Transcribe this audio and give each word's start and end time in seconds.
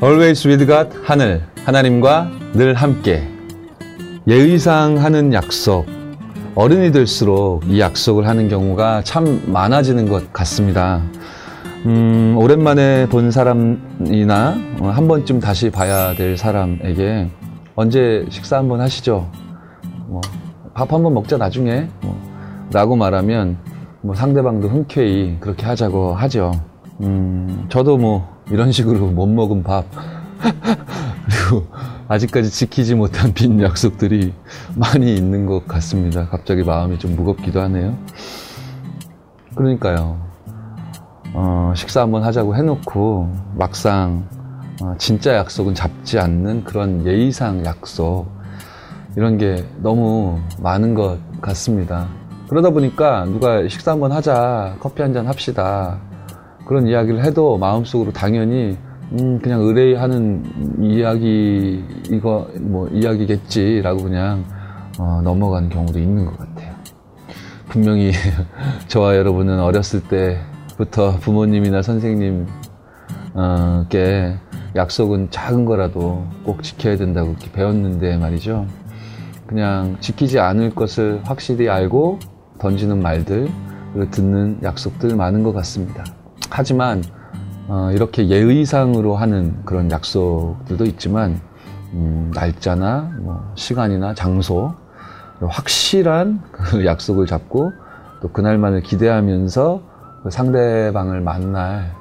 Always 0.00 0.46
with 0.46 0.64
God 0.64 0.96
하늘 1.02 1.42
하나님과 1.64 2.30
늘 2.52 2.74
함께 2.74 3.28
예의상 4.28 4.98
하는 4.98 5.32
약속 5.32 5.86
어른이 6.54 6.92
될수록 6.92 7.64
이 7.66 7.80
약속을 7.80 8.28
하는 8.28 8.48
경우가 8.48 9.02
참 9.02 9.42
많아지는 9.46 10.08
것 10.08 10.32
같습니다. 10.32 11.02
음, 11.86 12.36
오랜만에 12.38 13.08
본 13.08 13.32
사람이나 13.32 14.56
한 14.78 15.08
번쯤 15.08 15.40
다시 15.40 15.68
봐야 15.68 16.14
될 16.14 16.36
사람에게 16.36 17.28
언제 17.74 18.24
식사 18.30 18.58
한번 18.58 18.80
하시죠? 18.80 19.28
뭐, 20.06 20.20
밥 20.74 20.92
한번 20.92 21.12
먹자 21.14 21.38
나중에 21.38 21.88
뭐, 22.02 22.16
라고 22.72 22.94
말하면 22.94 23.56
뭐 24.02 24.14
상대방도 24.14 24.68
흔쾌히 24.68 25.38
그렇게 25.40 25.66
하자고 25.66 26.14
하죠. 26.14 26.52
음, 27.00 27.66
저도 27.68 27.96
뭐 27.96 28.37
이런 28.50 28.72
식으로 28.72 29.06
못 29.08 29.26
먹은 29.26 29.62
밥 29.62 29.84
그리고 31.26 31.66
아직까지 32.08 32.50
지키지 32.50 32.94
못한 32.94 33.34
빈 33.34 33.60
약속들이 33.60 34.32
많이 34.74 35.14
있는 35.14 35.44
것 35.46 35.66
같습니다. 35.68 36.28
갑자기 36.28 36.62
마음이 36.62 36.98
좀 36.98 37.14
무겁기도 37.16 37.60
하네요. 37.62 37.96
그러니까요. 39.54 40.18
어, 41.34 41.72
식사 41.76 42.00
한번 42.00 42.22
하자고 42.22 42.56
해놓고 42.56 43.30
막상 43.56 44.26
어, 44.82 44.94
진짜 44.96 45.34
약속은 45.34 45.74
잡지 45.74 46.18
않는 46.18 46.64
그런 46.64 47.04
예의상 47.06 47.64
약속 47.66 48.26
이런 49.16 49.36
게 49.36 49.66
너무 49.82 50.38
많은 50.60 50.94
것 50.94 51.18
같습니다. 51.42 52.06
그러다 52.48 52.70
보니까 52.70 53.24
누가 53.26 53.68
식사 53.68 53.90
한번 53.92 54.12
하자, 54.12 54.76
커피 54.80 55.02
한 55.02 55.12
잔 55.12 55.26
합시다. 55.26 55.98
그런 56.68 56.86
이야기를 56.86 57.24
해도 57.24 57.56
마음속으로 57.56 58.12
당연히 58.12 58.76
음, 59.12 59.38
그냥 59.38 59.62
의뢰하는 59.62 60.44
이야기, 60.82 61.82
이거, 62.10 62.46
뭐, 62.60 62.88
이야기겠지라고 62.88 64.02
그냥, 64.02 64.44
어, 64.98 65.22
넘어가는 65.24 65.70
경우도 65.70 65.98
있는 65.98 66.26
것 66.26 66.36
같아요. 66.36 66.74
분명히, 67.68 68.12
저와 68.86 69.16
여러분은 69.16 69.60
어렸을 69.60 70.02
때부터 70.02 71.16
부모님이나 71.20 71.80
선생님께 71.80 72.46
약속은 74.76 75.30
작은 75.30 75.64
거라도 75.64 76.26
꼭 76.44 76.62
지켜야 76.62 76.98
된다고 76.98 77.34
배웠는데 77.54 78.18
말이죠. 78.18 78.66
그냥 79.46 79.96
지키지 80.00 80.38
않을 80.38 80.74
것을 80.74 81.22
확실히 81.24 81.70
알고 81.70 82.18
던지는 82.58 83.00
말들, 83.00 83.48
듣는 84.10 84.58
약속들 84.62 85.16
많은 85.16 85.42
것 85.42 85.54
같습니다. 85.54 86.04
하지만, 86.50 87.02
어, 87.68 87.90
이렇게 87.92 88.28
예의상으로 88.28 89.16
하는 89.16 89.62
그런 89.64 89.90
약속들도 89.90 90.84
있지만 90.86 91.40
음, 91.92 92.30
날짜나 92.34 93.12
뭐 93.20 93.52
시간이나 93.56 94.14
장소 94.14 94.74
확실한 95.40 96.42
그 96.50 96.84
약속을 96.84 97.26
잡고 97.26 97.72
또 98.20 98.28
그날만을 98.28 98.82
기대하면서 98.82 99.82
그 100.22 100.30
상대방을 100.30 101.20
만날 101.20 101.94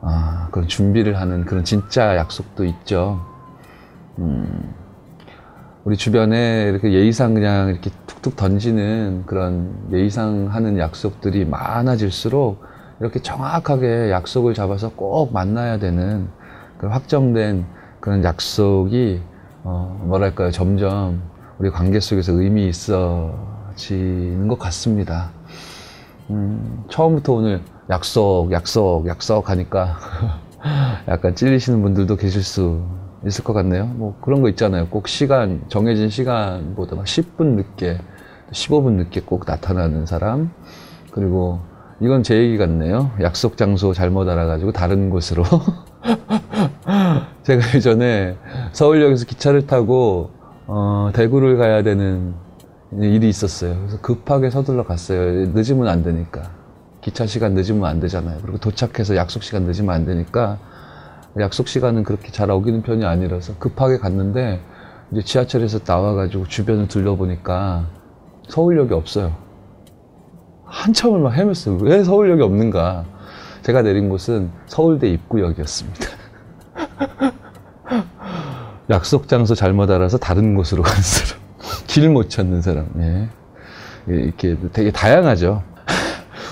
아, 0.00 0.48
그런 0.50 0.66
준비를 0.66 1.20
하는 1.20 1.44
그런 1.44 1.64
진짜 1.64 2.16
약속도 2.16 2.64
있죠. 2.64 3.20
음, 4.18 4.74
우리 5.84 5.96
주변에 5.96 6.68
이렇게 6.70 6.92
예의상 6.92 7.34
그냥 7.34 7.68
이렇게 7.68 7.90
툭툭 8.06 8.36
던지는 8.36 9.24
그런 9.26 9.74
예의상 9.92 10.48
하는 10.50 10.78
약속들이 10.78 11.44
많아질수록 11.44 12.62
이렇게 13.00 13.20
정확하게 13.20 14.10
약속을 14.10 14.54
잡아서 14.54 14.90
꼭 14.90 15.32
만나야 15.32 15.78
되는 15.78 16.28
그런 16.78 16.92
확정된 16.92 17.64
그런 17.98 18.22
약속이 18.24 19.22
어, 19.64 20.00
뭐랄까요 20.04 20.50
점점 20.50 21.22
우리 21.58 21.70
관계 21.70 22.00
속에서 22.00 22.32
의미 22.32 22.68
있어지는 22.68 24.48
것 24.48 24.58
같습니다. 24.58 25.30
음, 26.30 26.84
처음부터 26.88 27.32
오늘 27.34 27.60
약속, 27.90 28.52
약속, 28.52 29.06
약속 29.06 29.50
하니까 29.50 29.98
약간 31.08 31.34
찔리시는 31.34 31.82
분들도 31.82 32.16
계실 32.16 32.42
수 32.42 32.82
있을 33.26 33.44
것 33.44 33.52
같네요. 33.52 33.86
뭐 33.86 34.16
그런 34.20 34.40
거 34.40 34.48
있잖아요. 34.50 34.88
꼭 34.88 35.08
시간, 35.08 35.62
정해진 35.68 36.08
시간보다 36.08 36.96
막 36.96 37.04
10분 37.04 37.56
늦게, 37.56 37.98
15분 38.52 38.92
늦게 38.92 39.22
꼭 39.22 39.44
나타나는 39.46 40.06
사람. 40.06 40.50
그리고 41.10 41.60
이건 42.02 42.22
제 42.22 42.36
얘기 42.36 42.56
같네요. 42.56 43.10
약속 43.20 43.56
장소 43.58 43.92
잘못 43.92 44.28
알아가지고 44.28 44.72
다른 44.72 45.10
곳으로. 45.10 45.44
제가 47.44 47.74
예전에 47.74 48.36
서울역에서 48.72 49.26
기차를 49.26 49.66
타고 49.66 50.30
어, 50.66 51.10
대구를 51.12 51.58
가야 51.58 51.82
되는 51.82 52.34
일이 52.92 53.28
있었어요. 53.28 53.76
그래서 53.80 54.00
급하게 54.00 54.48
서둘러 54.50 54.84
갔어요. 54.84 55.48
늦으면 55.52 55.88
안 55.88 56.02
되니까. 56.02 56.50
기차 57.02 57.26
시간 57.26 57.54
늦으면 57.54 57.84
안 57.84 58.00
되잖아요. 58.00 58.38
그리고 58.42 58.58
도착해서 58.58 59.16
약속 59.16 59.42
시간 59.42 59.64
늦으면 59.64 59.94
안 59.94 60.06
되니까 60.06 60.58
약속 61.38 61.68
시간은 61.68 62.04
그렇게 62.04 62.32
잘 62.32 62.50
어기는 62.50 62.82
편이 62.82 63.04
아니라서 63.04 63.54
급하게 63.58 63.98
갔는데 63.98 64.60
이제 65.12 65.22
지하철에서 65.22 65.80
나와가지고 65.86 66.46
주변을 66.46 66.88
둘러보니까 66.88 67.86
서울역이 68.48 68.94
없어요. 68.94 69.49
한참을 70.70 71.20
막 71.20 71.34
헤맸어요. 71.34 71.82
왜 71.82 72.04
서울역이 72.04 72.42
없는가? 72.42 73.04
제가 73.62 73.82
내린 73.82 74.08
곳은 74.08 74.50
서울대 74.66 75.08
입구역이었습니다. 75.08 76.06
약속 78.90 79.28
장소 79.28 79.54
잘못 79.54 79.90
알아서 79.90 80.18
다른 80.18 80.54
곳으로 80.54 80.82
간 80.82 80.94
사람. 81.02 81.40
길 81.86 82.08
못 82.08 82.30
찾는 82.30 82.62
사람. 82.62 82.88
예. 82.98 83.28
이렇게 84.06 84.56
되게 84.72 84.90
다양하죠. 84.90 85.62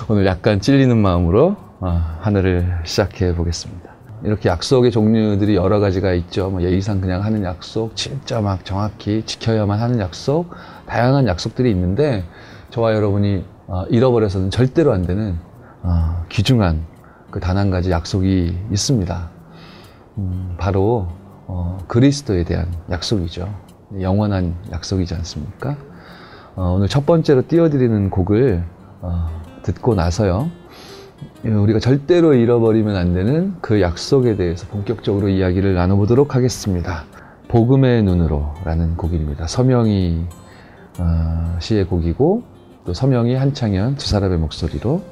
오늘 0.07 0.25
약간 0.25 0.61
찔리는 0.61 0.95
마음으로 0.97 1.55
어, 1.79 2.01
하늘을 2.21 2.79
시작해 2.83 3.33
보겠습니다. 3.33 3.89
이렇게 4.23 4.49
약속의 4.49 4.91
종류들이 4.91 5.55
여러 5.55 5.79
가지가 5.79 6.13
있죠. 6.13 6.49
뭐 6.49 6.61
예의상 6.61 6.99
그냥 6.99 7.23
하는 7.23 7.43
약속, 7.43 7.95
진짜 7.95 8.41
막 8.41 8.65
정확히 8.65 9.23
지켜야만 9.25 9.79
하는 9.79 9.99
약속, 9.99 10.49
다양한 10.87 11.27
약속들이 11.27 11.71
있는데 11.71 12.25
저와 12.69 12.93
여러분이 12.93 13.45
어, 13.71 13.85
잃어버려서는 13.89 14.49
절대로 14.49 14.93
안 14.93 15.03
되는 15.03 15.37
어, 15.83 16.25
귀중한 16.29 16.85
그 17.29 17.39
단 17.39 17.57
한 17.57 17.69
가지 17.69 17.91
약속이 17.91 18.57
있습니다. 18.71 19.29
음, 20.17 20.55
바로 20.57 21.07
어, 21.45 21.77
그리스도에 21.87 22.43
대한 22.43 22.67
약속이죠. 22.89 23.47
영원한 24.01 24.55
약속이지 24.71 25.13
않습니까? 25.15 25.77
어, 26.55 26.73
오늘 26.75 26.87
첫 26.87 27.05
번째로 27.05 27.47
띄워드리는 27.47 28.09
곡을 28.09 28.63
어, 29.01 29.27
듣고 29.61 29.93
나서요. 29.93 30.49
우리가 31.43 31.79
절대로 31.79 32.33
잃어버리면 32.33 32.95
안 32.95 33.13
되는 33.13 33.55
그 33.61 33.81
약속에 33.81 34.35
대해서 34.35 34.65
본격적으로 34.67 35.29
이야기를 35.29 35.75
나눠보도록 35.75 36.33
하겠습니다. 36.35 37.03
복음의 37.49 38.03
눈으로라는 38.03 38.97
곡입니다. 38.97 39.45
서명희 39.47 40.25
어, 40.99 41.55
시의 41.59 41.85
곡이고 41.85 42.43
또 42.85 42.93
서명희 42.93 43.35
한창현 43.35 43.97
두 43.97 44.07
사람의 44.07 44.37
목소리로 44.37 45.03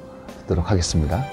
듣도록 0.42 0.72
하겠습니다. 0.72 1.24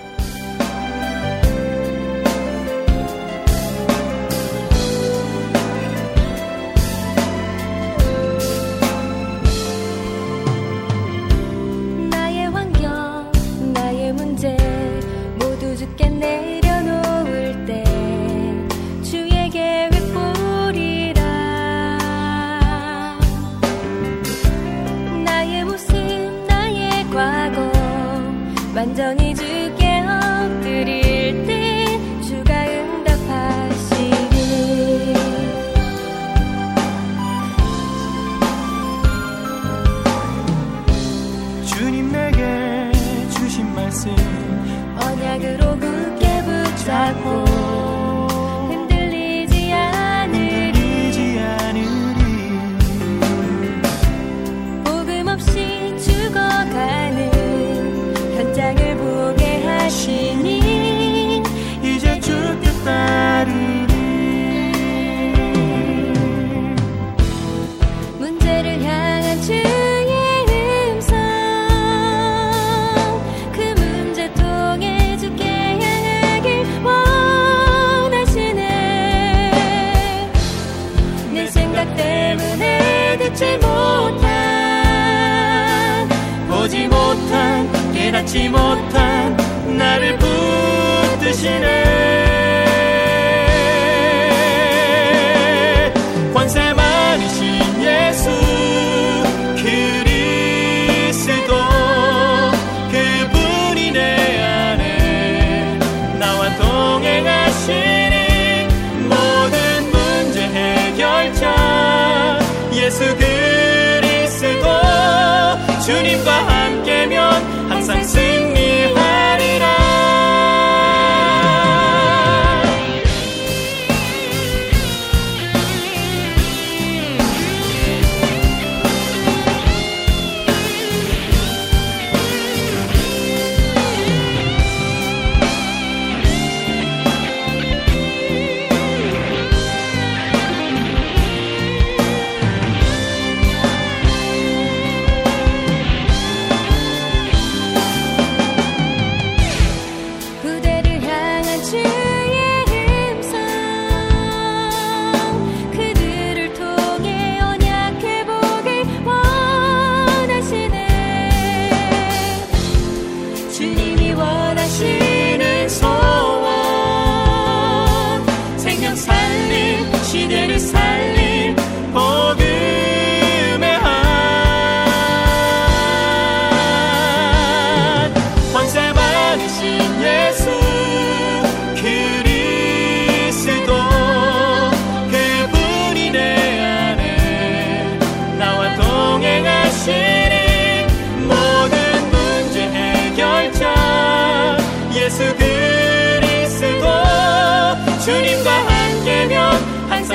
예수 112.94 113.23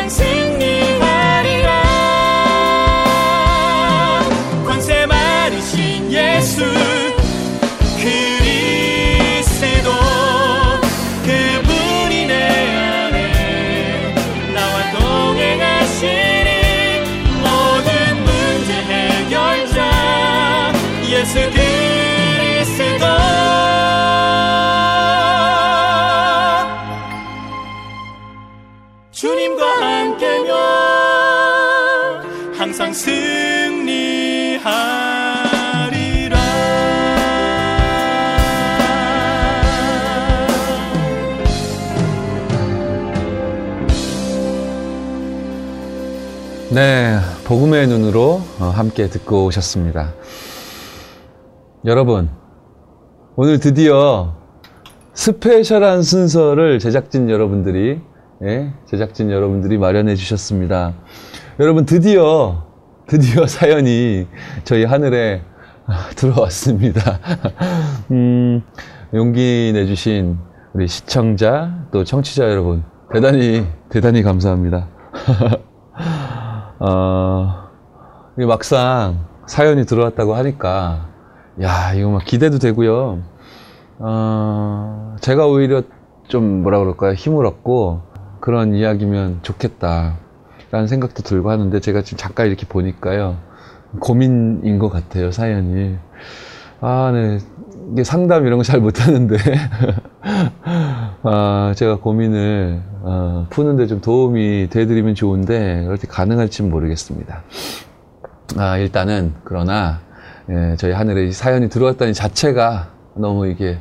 sing 0.09 0.58
네, 46.71 47.17
복음의 47.45 47.87
눈으로 47.87 48.41
어, 48.59 48.65
함께 48.65 49.07
듣고 49.09 49.45
오셨습니다. 49.45 50.13
여러분, 51.85 52.29
오늘 53.35 53.59
드디어 53.59 54.35
스페셜한 55.15 56.03
순서를 56.03 56.77
제작진 56.77 57.27
여러분들이, 57.31 57.99
예, 58.43 58.71
제작진 58.85 59.31
여러분들이 59.31 59.79
마련해 59.79 60.13
주셨습니다. 60.13 60.93
여러분, 61.59 61.87
드디어, 61.87 62.67
드디어 63.07 63.47
사연이 63.49 64.27
저희 64.63 64.85
하늘에 64.85 65.41
아, 65.87 66.11
들어왔습니다. 66.15 67.19
음, 68.11 68.61
용기 69.15 69.71
내주신 69.73 70.37
우리 70.73 70.87
시청자, 70.87 71.87
또 71.91 72.03
청취자 72.03 72.47
여러분, 72.47 72.83
대단히, 73.11 73.65
대단히 73.89 74.21
감사합니다. 74.21 74.87
어, 76.79 77.69
막상 78.47 79.25
사연이 79.45 79.85
들어왔다고 79.85 80.35
하니까, 80.35 81.09
야, 81.61 81.93
이거 81.93 82.09
막 82.09 82.23
기대도 82.23 82.59
되고요. 82.59 83.19
어, 83.99 85.15
제가 85.19 85.45
오히려 85.47 85.83
좀 86.29 86.63
뭐라 86.63 86.79
그럴까요? 86.79 87.13
힘을 87.13 87.45
얻고 87.45 88.01
그런 88.39 88.73
이야기면 88.73 89.39
좋겠다. 89.41 90.17
라는 90.71 90.87
생각도 90.87 91.23
들고 91.23 91.49
하는데 91.49 91.79
제가 91.79 92.03
지금 92.03 92.17
잠깐 92.17 92.47
이렇게 92.47 92.65
보니까요. 92.67 93.37
고민인 93.99 94.79
것 94.79 94.89
같아요, 94.89 95.31
사연이. 95.31 95.97
아, 96.79 97.11
네. 97.11 97.39
상담 98.03 98.45
이런 98.45 98.57
거 98.57 98.63
잘 98.63 98.79
못하는데. 98.79 99.35
아, 101.23 101.73
제가 101.75 101.97
고민을 101.97 102.81
어, 103.01 103.47
푸는데 103.49 103.87
좀 103.87 104.01
도움이 104.01 104.67
되드리면 104.69 105.15
좋은데 105.15 105.83
그렇게 105.85 106.07
가능할지는 106.07 106.69
모르겠습니다. 106.69 107.43
아, 108.57 108.77
일단은 108.77 109.33
그러나 109.43 109.99
예, 110.49 110.75
저희 110.77 110.91
하늘에 110.93 111.27
이 111.27 111.31
사연이 111.31 111.69
들어왔다는 111.69 112.13
자체가 112.13 112.89
너무 113.15 113.47
이게 113.47 113.77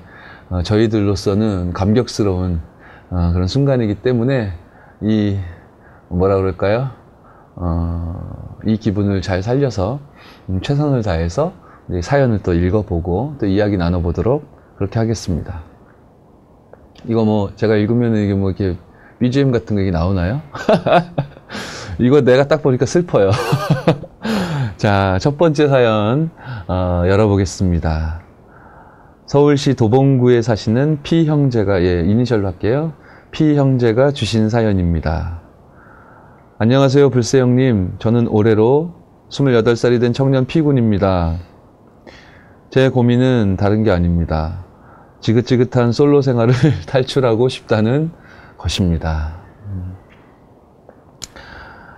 어, 0.50 0.62
저희들로서는 0.62 1.73
감격스러운 1.73 2.61
어, 3.11 3.31
그런 3.33 3.47
순간이기 3.47 3.97
때문에 3.97 4.53
이 5.03 5.38
뭐라 6.09 6.37
그럴까요? 6.37 6.91
어, 7.57 8.57
이 8.67 8.77
기분을 8.77 9.23
잘 9.23 9.43
살려서 9.43 10.00
음, 10.49 10.61
최선을 10.62 11.03
다해서 11.03 11.53
사연을 12.02 12.40
또 12.42 12.54
읽어보고 12.54 13.37
또 13.40 13.47
이야기 13.47 13.76
나눠보도록 13.76 14.45
그렇게 14.76 14.99
하겠습니다. 14.99 15.62
이거 17.07 17.25
뭐 17.25 17.50
제가 17.57 17.76
읽으면 17.76 18.16
이게 18.16 18.35
뭐 18.35 18.50
이렇게 18.50 18.76
BGM 19.18 19.52
같은 19.52 19.76
거 19.76 19.83
이게 19.83 19.90
나오나요? 19.90 20.40
이거 21.99 22.21
내가 22.21 22.47
딱 22.47 22.62
보니까 22.62 22.87
슬퍼요. 22.87 23.30
자, 24.76 25.18
첫 25.21 25.37
번째 25.37 25.68
사연 25.68 26.30
어, 26.68 27.02
열어보겠습니다. 27.07 28.21
서울시 29.26 29.75
도봉구에 29.75 30.42
사시는 30.42 31.00
피 31.02 31.26
형제가 31.26 31.83
예 31.83 32.00
이니셜로 32.02 32.47
할게요. 32.47 32.92
피 33.30 33.57
형제가 33.57 34.12
주신 34.12 34.49
사연입니다. 34.49 35.40
안녕하세요, 36.59 37.11
불세 37.11 37.40
형님. 37.40 37.97
저는 37.99 38.28
올해로 38.28 38.95
28살이 39.30 40.00
된 40.00 40.12
청년 40.12 40.47
피군입니다. 40.47 41.37
제 42.71 42.91
고민은 42.91 43.57
다른 43.59 43.83
게 43.83 43.91
아닙니다. 43.91 44.65
지긋지긋한 45.21 45.93
솔로 45.93 46.21
생활을 46.21 46.55
탈출하고 46.87 47.49
싶다는 47.49 48.11
것입니다. 48.59 49.37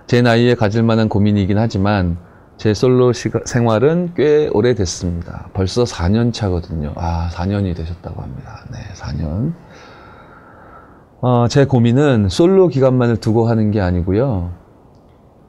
제 0.07 0.21
나이에 0.21 0.55
가질 0.55 0.83
만한 0.83 1.09
고민이긴 1.09 1.57
하지만 1.57 2.17
제 2.57 2.73
솔로 2.73 3.11
생활은 3.13 4.13
꽤 4.15 4.47
오래됐습니다. 4.53 5.49
벌써 5.53 5.83
4년 5.83 6.33
차거든요. 6.33 6.93
아, 6.95 7.29
4년이 7.31 7.75
되셨다고 7.75 8.21
합니다. 8.21 8.65
네, 8.71 8.77
4년. 8.93 9.53
어, 11.21 11.47
제 11.49 11.65
고민은 11.65 12.29
솔로 12.29 12.67
기간만을 12.67 13.17
두고 13.17 13.47
하는 13.47 13.71
게 13.71 13.81
아니고요. 13.81 14.51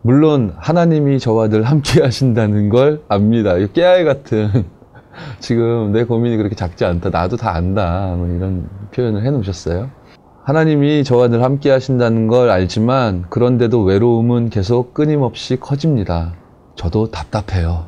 물론 0.03 0.55
하나님이 0.57 1.19
저와 1.19 1.49
늘 1.49 1.63
함께 1.63 2.03
하신다는 2.05 2.71
걸 2.71 3.03
압니다. 3.09 3.57
이 3.57 3.73
깨알 3.73 4.05
같은 4.05 4.65
지금 5.39 5.93
내 5.93 6.05
고민이 6.05 6.37
그렇게 6.37 6.55
작지 6.55 6.85
않다. 6.85 7.11
나도 7.11 7.37
다 7.37 7.55
안다. 7.55 8.15
뭐 8.17 8.27
이런 8.29 8.69
표현을 8.95 9.25
해 9.25 9.31
놓으셨어요. 9.31 9.91
하나님이 10.45 11.05
저와 11.05 11.29
늘 11.29 11.43
함께 11.45 11.71
하신다는 11.71 12.27
걸 12.27 12.51
알지만 12.51 13.27
그런데도 13.31 13.83
외로움은 13.83 14.51
계속 14.51 14.93
끊임없이 14.93 15.59
커집니다. 15.61 16.35
저도 16.75 17.11
답답해요. 17.11 17.87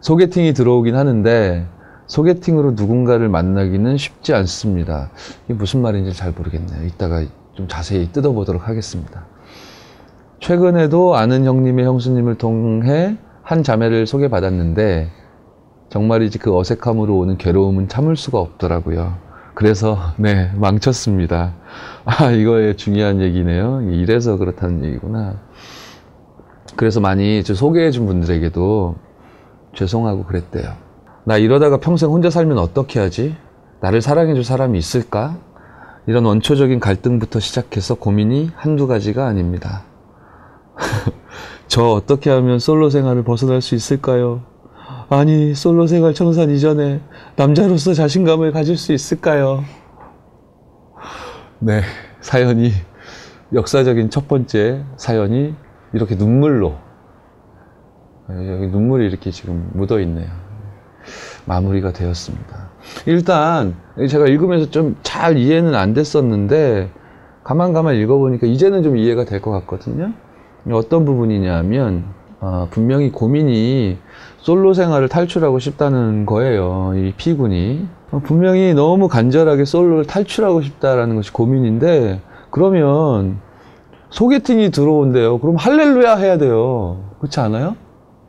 소개팅이 0.00 0.52
들어오긴 0.52 0.94
하는데 0.94 1.66
소개팅으로 2.06 2.72
누군가를 2.72 3.28
만나기는 3.28 3.96
쉽지 3.96 4.32
않습니다. 4.34 5.10
이게 5.46 5.54
무슨 5.54 5.82
말인지 5.82 6.12
잘 6.12 6.30
모르겠네요. 6.30 6.86
이따가 6.86 7.24
좀 7.54 7.66
자세히 7.66 8.12
뜯어보도록 8.12 8.68
하겠습니다. 8.68 9.26
최근에도 10.38 11.16
아는 11.16 11.44
형님의 11.44 11.84
형수님을 11.84 12.36
통해 12.36 13.16
한 13.42 13.62
자매를 13.62 14.06
소개받았는데 14.06 15.10
정말이지 15.88 16.38
그 16.38 16.56
어색함으로 16.56 17.16
오는 17.16 17.38
괴로움은 17.38 17.88
참을 17.88 18.16
수가 18.16 18.38
없더라고요. 18.38 19.14
그래서 19.54 19.98
네 20.18 20.50
망쳤습니다. 20.54 21.54
아 22.04 22.30
이거에 22.30 22.76
중요한 22.76 23.20
얘기네요. 23.20 23.82
이래서 23.90 24.36
그렇다는 24.36 24.84
얘기구나. 24.84 25.40
그래서 26.76 27.00
많이 27.00 27.42
저 27.42 27.54
소개해준 27.54 28.06
분들에게도 28.06 28.96
죄송하고 29.74 30.24
그랬대요. 30.24 30.74
나 31.24 31.38
이러다가 31.38 31.78
평생 31.78 32.10
혼자 32.10 32.30
살면 32.30 32.58
어떻게 32.58 33.00
하지? 33.00 33.36
나를 33.80 34.00
사랑해줄 34.00 34.44
사람이 34.44 34.78
있을까? 34.78 35.36
이런 36.06 36.24
원초적인 36.24 36.78
갈등부터 36.78 37.40
시작해서 37.40 37.94
고민이 37.94 38.50
한두 38.54 38.86
가지가 38.86 39.26
아닙니다. 39.26 39.82
저 41.66 41.82
어떻게 41.88 42.30
하면 42.30 42.58
솔로 42.58 42.90
생활을 42.90 43.24
벗어날 43.24 43.60
수 43.60 43.74
있을까요? 43.74 44.42
아니, 45.08 45.54
솔로 45.54 45.86
생활 45.86 46.14
청산 46.14 46.50
이전에 46.50 47.00
남자로서 47.36 47.94
자신감을 47.94 48.50
가질 48.52 48.76
수 48.76 48.92
있을까요? 48.92 49.62
네, 51.60 51.82
사연이, 52.20 52.72
역사적인 53.54 54.10
첫 54.10 54.26
번째 54.26 54.84
사연이 54.96 55.54
이렇게 55.94 56.16
눈물로, 56.16 56.74
여기 58.30 58.66
눈물이 58.66 59.06
이렇게 59.06 59.30
지금 59.30 59.70
묻어 59.74 60.00
있네요. 60.00 60.28
마무리가 61.44 61.92
되었습니다. 61.92 62.70
일단, 63.06 63.76
제가 64.08 64.26
읽으면서 64.26 64.70
좀 64.70 64.96
잘 65.04 65.36
이해는 65.38 65.74
안 65.76 65.94
됐었는데, 65.94 66.90
가만 67.44 67.72
가만 67.72 67.94
읽어보니까 67.94 68.48
이제는 68.48 68.82
좀 68.82 68.96
이해가 68.96 69.24
될 69.24 69.40
것 69.40 69.52
같거든요. 69.52 70.12
어떤 70.72 71.04
부분이냐면, 71.04 72.04
어, 72.40 72.66
분명히 72.72 73.12
고민이 73.12 73.98
솔로 74.46 74.74
생활을 74.74 75.08
탈출하고 75.08 75.58
싶다는 75.58 76.24
거예요. 76.24 76.92
이 76.94 77.12
피군이. 77.16 77.88
어, 78.12 78.20
분명히 78.22 78.74
너무 78.74 79.08
간절하게 79.08 79.64
솔로를 79.64 80.04
탈출하고 80.04 80.62
싶다라는 80.62 81.16
것이 81.16 81.32
고민인데, 81.32 82.20
그러면 82.50 83.40
소개팅이 84.10 84.70
들어온대요. 84.70 85.38
그럼 85.38 85.56
할렐루야 85.56 86.14
해야 86.14 86.38
돼요. 86.38 87.00
그렇지 87.18 87.40
않아요? 87.40 87.74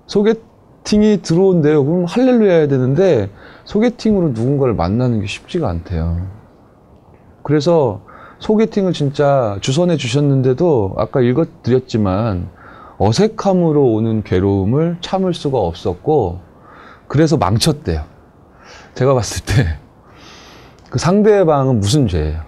소개팅이 0.08 1.22
들어온대요. 1.22 1.86
그럼 1.86 2.06
할렐루야 2.06 2.52
해야 2.52 2.68
되는데, 2.68 3.30
소개팅으로 3.66 4.30
누군가를 4.30 4.74
만나는 4.74 5.22
게 5.22 5.28
쉽지가 5.28 5.70
않대요. 5.70 6.18
그래서 7.44 8.02
소개팅을 8.40 8.92
진짜 8.94 9.60
주선해 9.62 9.98
주셨는데도 9.98 10.96
아까 10.98 11.22
읽어드렸지만 11.22 12.50
어색함으로 12.98 13.94
오는 13.94 14.24
괴로움을 14.24 14.98
참을 15.02 15.34
수가 15.34 15.60
없었고 15.60 16.40
그래서 17.08 17.38
망쳤대요. 17.38 18.04
제가 18.96 19.14
봤을 19.14 19.46
때 19.46 19.88
그 20.90 21.00
상대방은 21.00 21.80
무슨 21.80 22.08
죄예요? 22.08 22.40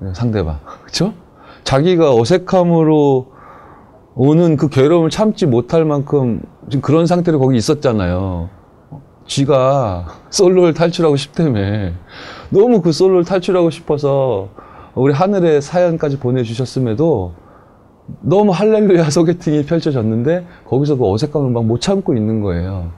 네, 0.00 0.14
상대방. 0.14 0.60
그쵸? 0.84 1.12
자기가 1.64 2.14
어색함으로 2.14 3.32
오는 4.14 4.56
그 4.56 4.68
괴로움을 4.68 5.10
참지 5.10 5.46
못할 5.46 5.84
만큼 5.84 6.40
지금 6.70 6.80
그런 6.80 7.06
상태로 7.06 7.38
거기 7.38 7.56
있었잖아요. 7.56 8.48
쥐가 9.26 10.06
솔로를 10.30 10.72
탈출하고 10.72 11.16
싶다며. 11.16 11.90
너무 12.50 12.80
그 12.80 12.92
솔로를 12.92 13.24
탈출하고 13.24 13.70
싶어서 13.70 14.48
우리 14.94 15.12
하늘에 15.12 15.60
사연까지 15.60 16.18
보내주셨음에도 16.18 17.34
너무 18.20 18.52
할렐루야 18.52 19.08
소개팅이 19.10 19.66
펼쳐졌는데 19.66 20.46
거기서 20.66 20.96
그 20.96 21.10
어색함을 21.10 21.50
막 21.50 21.64
못 21.64 21.80
참고 21.80 22.14
있는 22.14 22.40
거예요. 22.40 22.90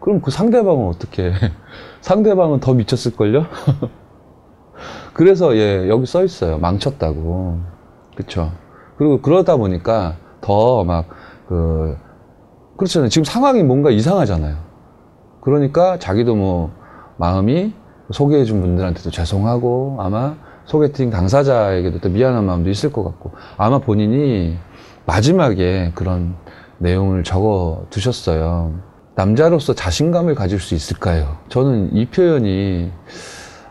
그럼 0.00 0.20
그 0.20 0.30
상대방은 0.30 0.88
어떻게? 0.88 1.32
상대방은 2.00 2.60
더 2.60 2.74
미쳤을걸요? 2.74 3.46
그래서 5.14 5.56
예, 5.56 5.88
여기 5.88 6.06
써 6.06 6.24
있어요. 6.24 6.58
망쳤다고. 6.58 7.58
그쵸? 8.16 8.50
그리고 8.96 9.20
그러다 9.20 9.56
보니까 9.56 10.16
더 10.40 10.84
막 10.84 11.06
그, 11.48 11.96
그렇잖아요. 12.76 13.08
지금 13.08 13.24
상황이 13.24 13.62
뭔가 13.62 13.90
이상하잖아요. 13.90 14.56
그러니까 15.40 15.98
자기도 15.98 16.34
뭐 16.34 16.70
마음이 17.18 17.74
소개해준 18.10 18.60
분들한테도 18.60 19.10
죄송하고 19.10 19.96
아마 20.00 20.36
소개팅 20.64 21.10
당사자에게도 21.10 22.00
또 22.00 22.08
미안한 22.08 22.44
마음도 22.44 22.70
있을 22.70 22.92
것 22.92 23.04
같고 23.04 23.32
아마 23.56 23.78
본인이 23.78 24.56
마지막에 25.06 25.92
그런 25.94 26.34
내용을 26.78 27.24
적어 27.24 27.86
두셨어요. 27.90 28.74
남자로서 29.14 29.74
자신감을 29.74 30.34
가질 30.34 30.58
수 30.58 30.74
있을까요? 30.74 31.36
저는 31.48 31.94
이 31.94 32.06
표현이 32.06 32.90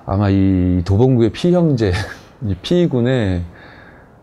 아마 0.06 0.30
이 0.30 0.82
도봉구의 0.86 1.32
피형제, 1.32 1.94
이 2.48 2.56
피군의 2.62 3.44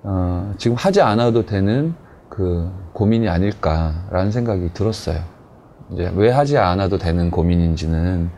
어, 0.03 0.55
지금 0.59 0.77
하지 0.77 1.01
않아도 1.01 1.45
되는 1.45 1.95
그 2.29 2.71
고민이 2.93 3.29
아닐까라는 3.29 4.31
생각이 4.31 4.71
들었어요. 4.75 5.21
이제 5.93 6.13
왜 6.15 6.31
하지 6.31 6.57
않아도 6.57 6.99
되는 6.99 7.31
고민인지는 7.31 8.31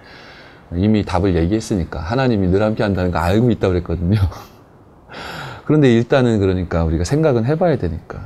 이미 0.77 1.05
답을 1.05 1.35
얘기했으니까 1.35 2.00
하나님이 2.00 2.49
늘 2.49 2.62
함께 2.62 2.83
한다는 2.83 3.11
거 3.11 3.19
알고 3.19 3.50
있다고 3.50 3.73
그랬거든요. 3.73 4.19
그런데 5.65 5.93
일단은 5.93 6.39
그러니까 6.41 6.85
우리가 6.85 7.05
생각은 7.05 7.45
해봐야 7.45 7.77
되니까. 7.77 8.21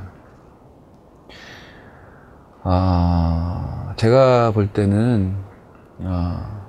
아, 2.63 3.93
제가 3.97 4.51
볼 4.51 4.67
때는 4.67 5.35
아, 6.03 6.61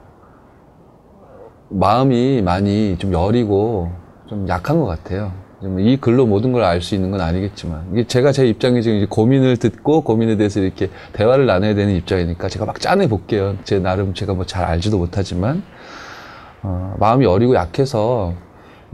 마음이 1.68 2.42
많이 2.42 2.96
좀 2.98 3.12
여리고 3.12 3.90
좀 4.26 4.48
약한 4.48 4.78
것 4.78 4.86
같아요. 4.86 5.32
좀이 5.66 5.96
글로 5.98 6.26
모든 6.26 6.52
걸 6.52 6.62
알 6.62 6.80
수 6.80 6.94
있는 6.94 7.10
건 7.10 7.20
아니겠지만 7.20 7.86
이게 7.92 8.06
제가 8.06 8.30
제 8.32 8.46
입장에 8.46 8.80
지금 8.80 8.98
이제 8.98 9.06
고민을 9.08 9.56
듣고 9.56 10.02
고민에 10.02 10.36
대해서 10.36 10.60
이렇게 10.60 10.90
대화를 11.12 11.46
나눠야 11.46 11.74
되는 11.74 11.94
입장이니까 11.94 12.48
제가 12.48 12.64
막 12.64 12.80
짜내 12.80 13.08
볼게요. 13.08 13.56
제 13.64 13.78
나름 13.80 14.14
제가 14.14 14.34
뭐 14.34 14.44
잘 14.46 14.64
알지도 14.64 14.98
못하지만 14.98 15.62
어, 16.62 16.94
마음이 17.00 17.26
어리고 17.26 17.54
약해서 17.56 18.34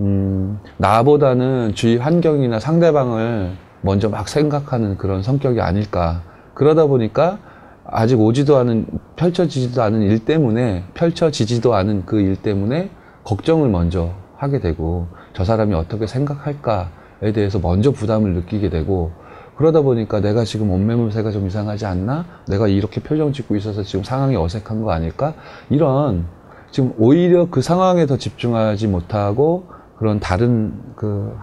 음, 0.00 0.59
나보다는 0.79 1.75
주위 1.75 1.97
환경이나 1.99 2.59
상대방을 2.59 3.52
먼저 3.83 4.09
막 4.09 4.29
생각하는 4.29 4.97
그런 4.97 5.23
성격이 5.23 5.61
아닐까. 5.61 6.23
그러다 6.55 6.87
보니까 6.87 7.38
아직 7.85 8.19
오지도 8.19 8.57
않은 8.59 8.87
펼쳐지지도 9.17 9.83
않은 9.83 10.02
일 10.02 10.25
때문에 10.25 10.85
펼쳐지지도 10.95 11.75
않은 11.75 12.07
그 12.07 12.19
일 12.21 12.37
때문에 12.37 12.91
걱정을 13.25 13.69
먼저 13.69 14.12
하게 14.37 14.61
되고 14.61 15.09
저 15.35 15.45
사람이 15.45 15.75
어떻게 15.75 16.07
생각할까에 16.07 17.33
대해서 17.35 17.59
먼저 17.59 17.91
부담을 17.91 18.35
느끼게 18.35 18.71
되고 18.71 19.12
그러다 19.57 19.83
보니까 19.83 20.21
내가 20.21 20.45
지금 20.45 20.71
옷매물새가 20.71 21.31
좀 21.31 21.47
이상하지 21.47 21.87
않나? 21.87 22.25
내가 22.49 22.69
이렇게 22.69 23.01
표정 23.03 23.33
짓고 23.33 23.57
있어서 23.57 23.83
지금 23.83 24.03
상황이 24.03 24.37
어색한 24.37 24.83
거 24.83 24.93
아닐까? 24.93 25.35
이런 25.71 26.27
지금 26.71 26.95
오히려 26.99 27.49
그 27.51 27.61
상황에 27.61 28.07
더 28.07 28.17
집중하지 28.17 28.89
못하고 28.89 29.67
그런 29.99 30.21
다른 30.21 30.73
그, 30.97 31.37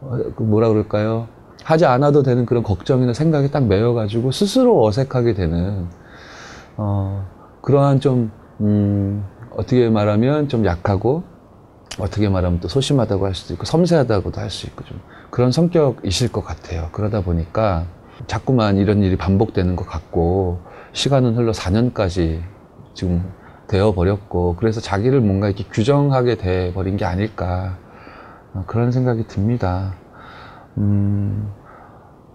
어, 0.00 0.18
그 0.34 0.42
뭐라 0.42 0.68
그럴까요? 0.68 1.28
하지 1.62 1.86
않아도 1.86 2.22
되는 2.22 2.46
그런 2.46 2.62
걱정이나 2.62 3.12
생각이 3.12 3.50
딱 3.50 3.66
매여가지고 3.66 4.32
스스로 4.32 4.84
어색하게 4.84 5.34
되는 5.34 5.86
어, 6.76 7.24
그러한 7.60 8.00
좀 8.00 8.32
음, 8.60 9.24
어떻게 9.50 9.88
말하면 9.88 10.48
좀 10.48 10.64
약하고 10.64 11.22
어떻게 11.98 12.28
말하면 12.28 12.60
또 12.60 12.68
소심하다고 12.68 13.26
할 13.26 13.34
수도 13.34 13.54
있고 13.54 13.64
섬세하다고도 13.64 14.40
할 14.40 14.50
수 14.50 14.66
있고 14.66 14.84
좀 14.84 15.00
그런 15.30 15.52
성격이실 15.52 16.32
것 16.32 16.44
같아요. 16.44 16.88
그러다 16.92 17.22
보니까 17.22 17.86
자꾸만 18.26 18.76
이런 18.76 19.02
일이 19.02 19.16
반복되는 19.16 19.76
것 19.76 19.86
같고 19.86 20.60
시간은 20.92 21.36
흘러 21.36 21.52
4년까지 21.52 22.40
지금 22.94 23.24
되어 23.68 23.92
버렸고 23.94 24.56
그래서 24.56 24.80
자기를 24.80 25.20
뭔가 25.20 25.48
이렇게 25.48 25.64
규정하게 25.64 26.36
돼 26.36 26.72
버린 26.74 26.96
게 26.96 27.04
아닐까 27.04 27.78
어, 28.54 28.64
그런 28.66 28.92
생각이 28.92 29.26
듭니다. 29.26 29.94
음, 30.78 31.50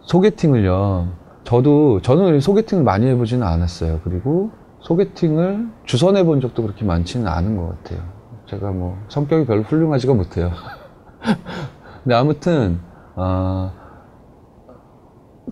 소개팅을요. 0.02 1.10
저도 1.44 2.02
저는 2.02 2.40
소개팅을 2.40 2.84
많이 2.84 3.06
해보지는 3.08 3.46
않았어요. 3.46 4.02
그리고 4.04 4.52
소개팅을 4.82 5.68
주선해 5.86 6.24
본 6.24 6.42
적도 6.42 6.64
그렇게 6.64 6.86
많지는 6.86 7.28
않은 7.28 7.58
것 7.58 7.70
같아요. 7.84 8.17
제가 8.48 8.72
뭐 8.72 8.98
성격이 9.10 9.46
별로 9.46 9.62
훌륭하지가 9.64 10.14
못해요. 10.14 10.52
근데 12.04 12.16
아무튼 12.16 12.80
어, 13.16 13.72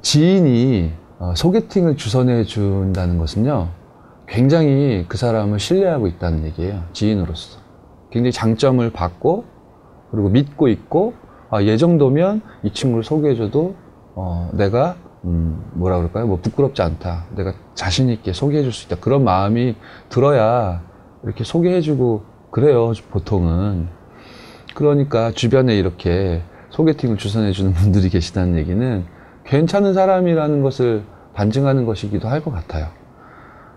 지인이 0.01 0.93
어, 1.19 1.33
소개팅을 1.35 1.97
주선해 1.97 2.43
준다는 2.43 3.17
것은요, 3.17 3.69
굉장히 4.27 5.05
그 5.07 5.17
사람을 5.17 5.59
신뢰하고 5.59 6.07
있다는 6.07 6.45
얘기예요. 6.45 6.83
지인으로서. 6.93 7.59
굉장히 8.11 8.31
장점을 8.31 8.87
받고, 8.91 9.45
그리고 10.11 10.29
믿고 10.29 10.67
있고, 10.67 11.13
아, 11.49 11.63
얘 11.63 11.77
정도면 11.77 12.41
이 12.63 12.71
친구를 12.71 13.03
소개해줘도, 13.03 13.75
어, 14.15 14.49
내가, 14.53 14.95
음, 15.23 15.63
뭐라 15.73 15.97
그럴까요? 15.97 16.27
뭐 16.27 16.39
부끄럽지 16.41 16.81
않다. 16.81 17.25
내가 17.35 17.53
자신 17.73 18.09
있게 18.09 18.33
소개해줄 18.33 18.71
수 18.71 18.85
있다. 18.87 18.97
그런 19.01 19.23
마음이 19.23 19.75
들어야 20.09 20.81
이렇게 21.23 21.43
소개해주고 21.43 22.34
그래요, 22.55 22.93
보통은. 23.11 23.89
그러니까 24.75 25.31
주변에 25.31 25.75
이렇게 25.75 26.41
소개팅을 26.69 27.17
주선해 27.17 27.51
주는 27.51 27.73
분들이 27.75 28.07
계시다는 28.07 28.55
얘기는 28.55 29.03
괜찮은 29.43 29.93
사람이라는 29.93 30.61
것을 30.61 31.03
반증하는 31.33 31.85
것이기도 31.85 32.29
할 32.29 32.41
것 32.41 32.51
같아요. 32.51 32.87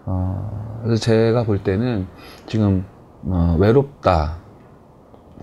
어, 0.07 0.81
그래서 0.85 1.03
제가 1.03 1.43
볼 1.43 1.65
때는 1.65 2.07
지금 2.47 2.85
어, 3.25 3.57
외롭다, 3.59 4.37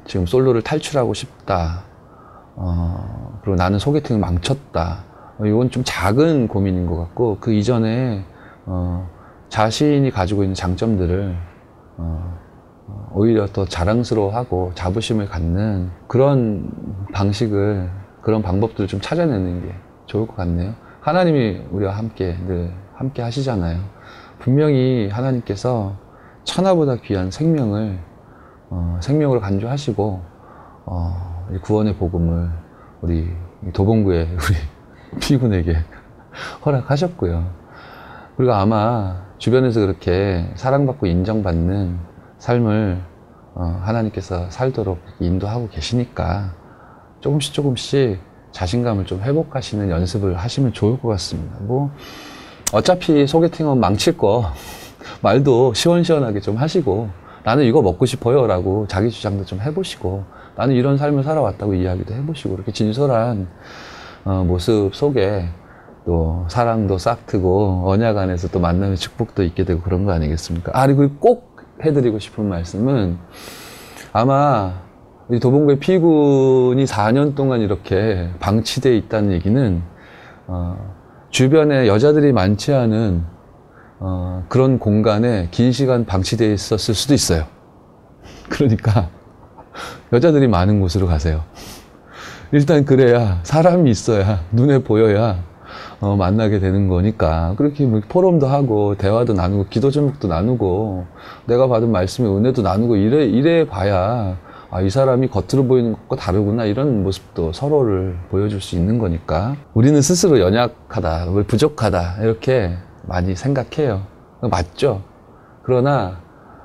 지금 0.06 0.25
솔로를 0.25 0.62
탈출하고 0.62 1.13
싶다, 1.13 1.84
어, 2.56 3.38
그리고 3.42 3.58
나는 3.58 3.80
소개팅을 3.80 4.22
망쳤다. 4.22 5.04
어, 5.39 5.46
이건 5.46 5.72
좀 5.72 5.84
작은 5.86 6.48
고민인 6.48 6.86
것 6.86 6.96
같고 6.96 7.39
그 7.42 7.51
이전에 7.51 8.24
어, 8.65 9.10
자신이 9.50 10.10
가지고 10.12 10.44
있는 10.44 10.56
장점들을 10.56 11.36
어, 11.98 12.36
어, 12.38 12.44
오히려 13.13 13.48
더 13.48 13.65
자랑스러워하고 13.65 14.72
자부심을 14.75 15.27
갖는 15.27 15.89
그런 16.08 16.70
방식을 17.13 17.89
그런 18.22 18.42
방법들을 18.42 18.88
좀 18.88 19.01
찾아내는 19.01 19.62
게 19.62 19.74
좋을 20.06 20.27
것 20.27 20.36
같네요. 20.36 20.74
하나님이 21.01 21.62
우리와 21.72 21.94
함께 21.94 22.38
늘 22.48 22.72
함께 22.94 23.22
하시잖아요. 23.22 23.80
분명히 24.39 25.10
하나님께서 25.10 25.96
천하보다 26.44 26.98
귀한 26.98 27.32
생명을 27.32 28.00
어, 28.70 29.00
생명으로 29.01 29.39
간주하시고 29.39 30.22
어, 30.86 31.48
이 31.54 31.58
구원의 31.60 31.96
복음을 31.96 32.50
우리 33.01 33.32
도봉구의 33.74 34.30
우리 34.34 35.20
피군에게 35.20 35.77
허락하셨고요. 36.65 37.46
그리고 38.38 38.54
아마 38.54 39.24
주변에서 39.38 39.82
그렇게 39.82 40.52
사랑받고 40.56 41.06
인정받는 41.06 42.14
삶을 42.45 43.01
어, 43.55 43.81
하나님께서 43.84 44.51
살도록 44.51 44.99
인도하고 45.19 45.67
계시니까 45.69 46.53
조금씩 47.19 47.53
조금씩 47.53 48.19
자신감을 48.51 49.05
좀 49.05 49.21
회복하시는 49.21 49.89
연습을 49.89 50.38
하시면 50.38 50.73
좋을 50.73 50.99
것 50.99 51.08
같습니다. 51.10 51.58
뭐 51.62 51.89
어차피 52.71 53.25
소개팅은 53.25 53.79
망칠 53.79 54.15
거 54.17 54.51
말도 55.21 55.73
시원시원하게 55.73 56.39
좀 56.39 56.58
하시고 56.58 57.10
나는 57.43 57.63
이거 57.63 57.81
먹고 57.81 58.05
싶어요 58.05 58.45
라고 58.45 58.86
자기 58.88 59.10
주장도 59.10 59.45
좀 59.45 59.60
해보시고 59.62 60.23
나는 60.55 60.75
이런 60.75 60.97
삶을 60.97 61.23
살아왔다고 61.23 61.73
이야기도 61.73 62.13
해보시고 62.13 62.53
이렇게 62.53 62.71
진솔한 62.71 63.47
어, 64.23 64.43
모습 64.45 64.93
속에 64.93 65.47
또 66.05 66.45
사랑도 66.47 66.99
싹 66.99 67.25
트고 67.25 67.86
언약 67.88 68.17
안에서 68.17 68.49
또 68.49 68.60
만남의 68.60 68.97
축복도 68.97 69.43
있게 69.43 69.65
되고 69.65 69.81
그런 69.81 70.05
거 70.05 70.12
아니겠습니까? 70.12 70.71
아 70.75 70.86
그리고 70.86 71.10
꼭 71.19 71.44
해드리고 71.83 72.19
싶은 72.19 72.47
말씀은 72.47 73.17
아마 74.13 74.73
이 75.31 75.39
도봉구의 75.39 75.79
피군이 75.79 76.85
4년 76.85 77.35
동안 77.35 77.61
이렇게 77.61 78.29
방치되어 78.39 78.93
있다는 78.93 79.31
얘기는 79.31 79.81
어, 80.47 80.95
주변에 81.31 81.88
여자들이 81.88 82.31
많지 82.31 82.73
않은 82.73 83.23
어, 83.99 84.45
그런 84.49 84.77
공간에 84.77 85.47
긴 85.51 85.71
시간 85.71 86.05
방치되어 86.05 86.53
있었을 86.53 86.93
수도 86.93 87.13
있어요. 87.13 87.45
그러니까 88.49 89.09
여자들이 90.13 90.47
많은 90.47 90.79
곳으로 90.79 91.07
가세요. 91.07 91.43
일단 92.51 92.85
그래야 92.85 93.39
사람이 93.43 93.89
있어야 93.89 94.41
눈에 94.51 94.79
보여야 94.79 95.43
어, 96.01 96.15
만나게 96.15 96.60
되는 96.60 96.88
거니까 96.88 97.53
그렇게 97.58 97.86
뭐 97.86 98.01
포럼도 98.08 98.47
하고 98.47 98.95
대화도 98.95 99.34
나누고 99.34 99.67
기도 99.69 99.91
제목도 99.91 100.27
나누고 100.27 101.05
내가 101.45 101.67
받은 101.67 101.91
말씀의 101.91 102.36
은혜도 102.36 102.62
나누고 102.62 102.97
이래 102.97 103.25
이래 103.25 103.65
봐야 103.65 104.38
아, 104.71 104.81
이 104.81 104.89
사람이 104.89 105.29
겉으로 105.29 105.67
보이는 105.67 105.93
것과 105.93 106.17
다르구나 106.17 106.65
이런 106.65 107.03
모습도 107.03 107.53
서로를 107.53 108.17
보여줄 108.29 108.60
수 108.60 108.75
있는 108.75 108.97
거니까 108.97 109.55
우리는 109.73 110.01
스스로 110.01 110.39
연약하다, 110.39 111.27
부족하다 111.47 112.23
이렇게 112.23 112.75
많이 113.03 113.36
생각해요. 113.36 114.01
맞죠? 114.41 115.01
그러나 115.63 116.19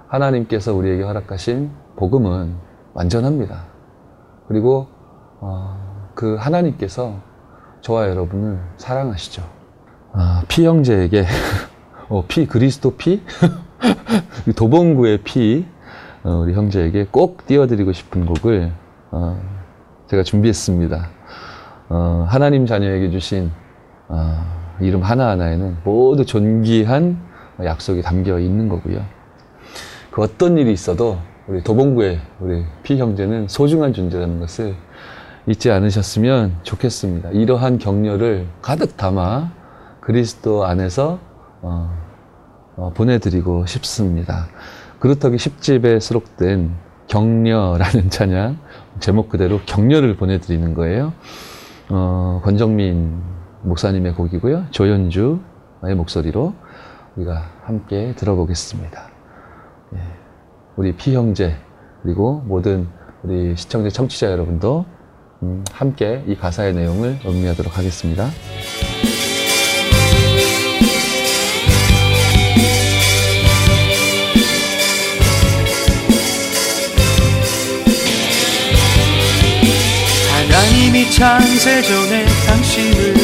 하나님께서 0.08 0.74
우리에게 0.74 1.04
허락하신 1.04 1.70
복음은 1.96 2.54
완전합니다. 2.94 3.66
그리고 4.48 4.88
어, 5.40 6.10
그 6.14 6.34
하나님께서 6.34 7.14
저와 7.80 8.08
여러분을 8.08 8.58
사랑하시죠. 8.76 9.42
아, 10.12 10.42
피 10.48 10.66
형제에게 10.66 11.24
어, 12.08 12.24
피 12.26 12.46
그리스도 12.46 12.96
피 12.96 13.22
도봉구의 14.56 15.18
피 15.24 15.66
어, 16.22 16.42
우리 16.44 16.52
형제에게 16.52 17.06
꼭 17.10 17.46
띄워드리고 17.46 17.92
싶은 17.92 18.26
곡을 18.26 18.72
어, 19.10 19.40
제가 20.08 20.22
준비했습니다. 20.22 21.08
어, 21.88 22.26
하나님 22.28 22.66
자녀에게 22.66 23.10
주신 23.10 23.50
어, 24.08 24.44
이름 24.80 25.02
하나하나에는 25.02 25.78
모두 25.84 26.26
존귀한 26.26 27.18
약속이 27.62 28.02
담겨 28.02 28.38
있는 28.38 28.68
거고요. 28.68 29.02
그 30.10 30.22
어떤 30.22 30.58
일이 30.58 30.72
있어도 30.72 31.18
우리 31.46 31.62
도봉구의 31.62 32.20
우리 32.40 32.64
피 32.82 32.98
형제는 32.98 33.48
소중한 33.48 33.92
존재라는 33.92 34.40
것을 34.40 34.74
잊지 35.50 35.72
않으셨으면 35.72 36.58
좋겠습니다. 36.62 37.30
이러한 37.30 37.78
격려를 37.78 38.46
가득 38.62 38.96
담아 38.96 39.50
그리스도 40.00 40.64
안에서 40.64 41.18
어, 41.60 41.90
어, 42.76 42.92
보내드리고 42.94 43.66
싶습니다. 43.66 44.46
그루터기 45.00 45.38
10집에 45.38 45.98
수록된 46.00 46.70
격려라는 47.08 48.10
찬양 48.14 48.58
제목 49.00 49.28
그대로 49.28 49.58
격려를 49.66 50.16
보내드리는 50.16 50.72
거예요. 50.74 51.12
어, 51.88 52.40
권정민 52.44 53.20
목사님의 53.62 54.14
곡이고요. 54.14 54.66
조연주의 54.70 55.40
목소리로 55.96 56.54
우리가 57.16 57.42
함께 57.64 58.14
들어보겠습니다. 58.14 59.10
예, 59.94 59.98
우리 60.76 60.94
피형제 60.94 61.56
그리고 62.04 62.40
모든 62.46 62.86
우리 63.24 63.56
시청자 63.56 63.90
청취자 63.90 64.30
여러분도 64.30 64.84
음, 64.86 64.99
함께 65.72 66.22
이 66.26 66.36
가사의 66.36 66.74
내용을 66.74 67.20
음미하도록 67.24 67.76
하겠습니다. 67.78 68.30
하나님이 80.32 81.10
창세 81.10 81.82
전에 81.82 82.26
당신을 82.46 83.14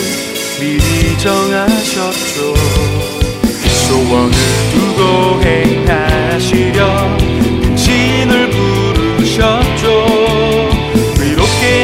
미리 0.59 1.19
정하셨죠 1.19 2.55
소원을 3.87 4.33
두고 4.73 5.43
행하시려 5.43 7.17
당신을 7.87 8.51
부르셨죠 8.51 9.87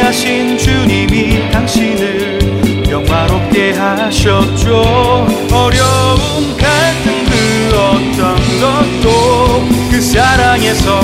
의롭게 0.02 0.04
하신 0.04 0.58
주님이 0.58 1.50
당신을 1.50 2.90
영화롭게 2.90 3.72
하셨죠. 3.72 5.26
어려운 5.52 6.56
갈등 6.56 7.24
그 7.24 7.76
어떤 7.76 8.36
것도 8.60 9.64
그 9.90 10.00
사랑에서 10.00 11.00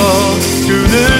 끊을 0.66 1.17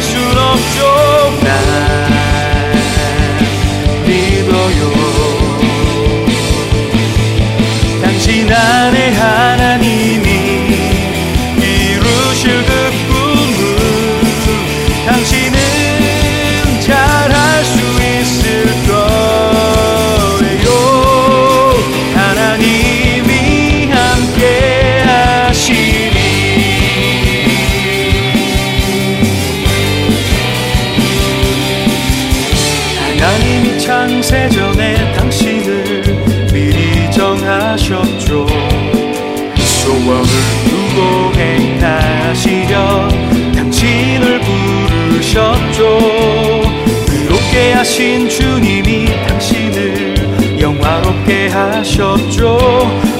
함께 51.28 51.48
하셨죠? 51.48 52.56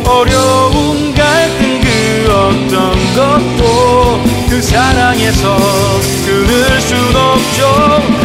어려움 0.07 1.13
갈등 1.15 1.79
그 1.83 2.33
어떤 2.33 2.93
것도 3.15 4.23
그 4.49 4.63
사랑에서 4.63 5.59
끊을 6.25 6.81
순 6.81 6.97
없죠 7.15 8.18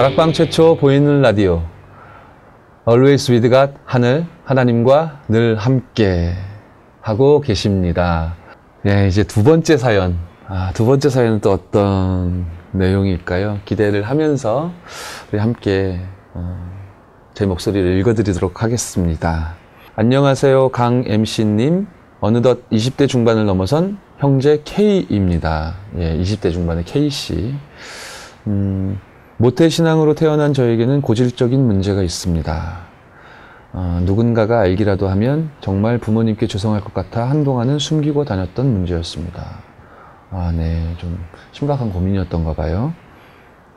다락방 0.00 0.32
최초 0.32 0.78
보이는 0.78 1.20
라디오 1.20 1.62
Always 2.88 3.30
with 3.30 3.50
God 3.50 3.74
하늘 3.84 4.24
하나님과 4.46 5.24
늘 5.28 5.56
함께 5.56 6.32
하고 7.02 7.42
계십니다. 7.42 8.34
예, 8.86 9.08
이제 9.08 9.24
두 9.24 9.44
번째 9.44 9.76
사연. 9.76 10.16
아, 10.46 10.70
두 10.72 10.86
번째 10.86 11.10
사연은 11.10 11.40
또 11.42 11.52
어떤 11.52 12.46
내용일까요? 12.72 13.58
기대를 13.66 14.04
하면서 14.04 14.72
우리 15.30 15.38
함께 15.38 16.00
어, 16.32 16.56
제 17.34 17.44
목소리를 17.44 17.98
읽어드리도록 17.98 18.62
하겠습니다. 18.62 19.54
안녕하세요, 19.96 20.70
강 20.70 21.04
MC님. 21.06 21.86
어느덧 22.20 22.66
20대 22.70 23.06
중반을 23.06 23.44
넘어선 23.44 23.98
형제 24.16 24.62
K입니다. 24.64 25.74
예, 25.98 26.16
20대 26.16 26.54
중반의 26.54 26.84
K씨. 26.84 27.54
음, 28.46 28.98
모태신앙으로 29.40 30.14
태어난 30.14 30.52
저에게는 30.52 31.00
고질적인 31.00 31.66
문제가 31.66 32.02
있습니다. 32.02 32.78
어, 33.72 34.00
누군가가 34.04 34.60
알기라도 34.60 35.08
하면 35.08 35.48
정말 35.62 35.96
부모님께 35.96 36.46
죄송할 36.46 36.82
것 36.82 36.92
같아 36.92 37.24
한동안은 37.30 37.78
숨기고 37.78 38.26
다녔던 38.26 38.70
문제였습니다. 38.70 39.42
아, 40.30 40.52
네. 40.54 40.94
좀 40.98 41.18
심각한 41.52 41.90
고민이었던가 41.90 42.52
봐요. 42.52 42.92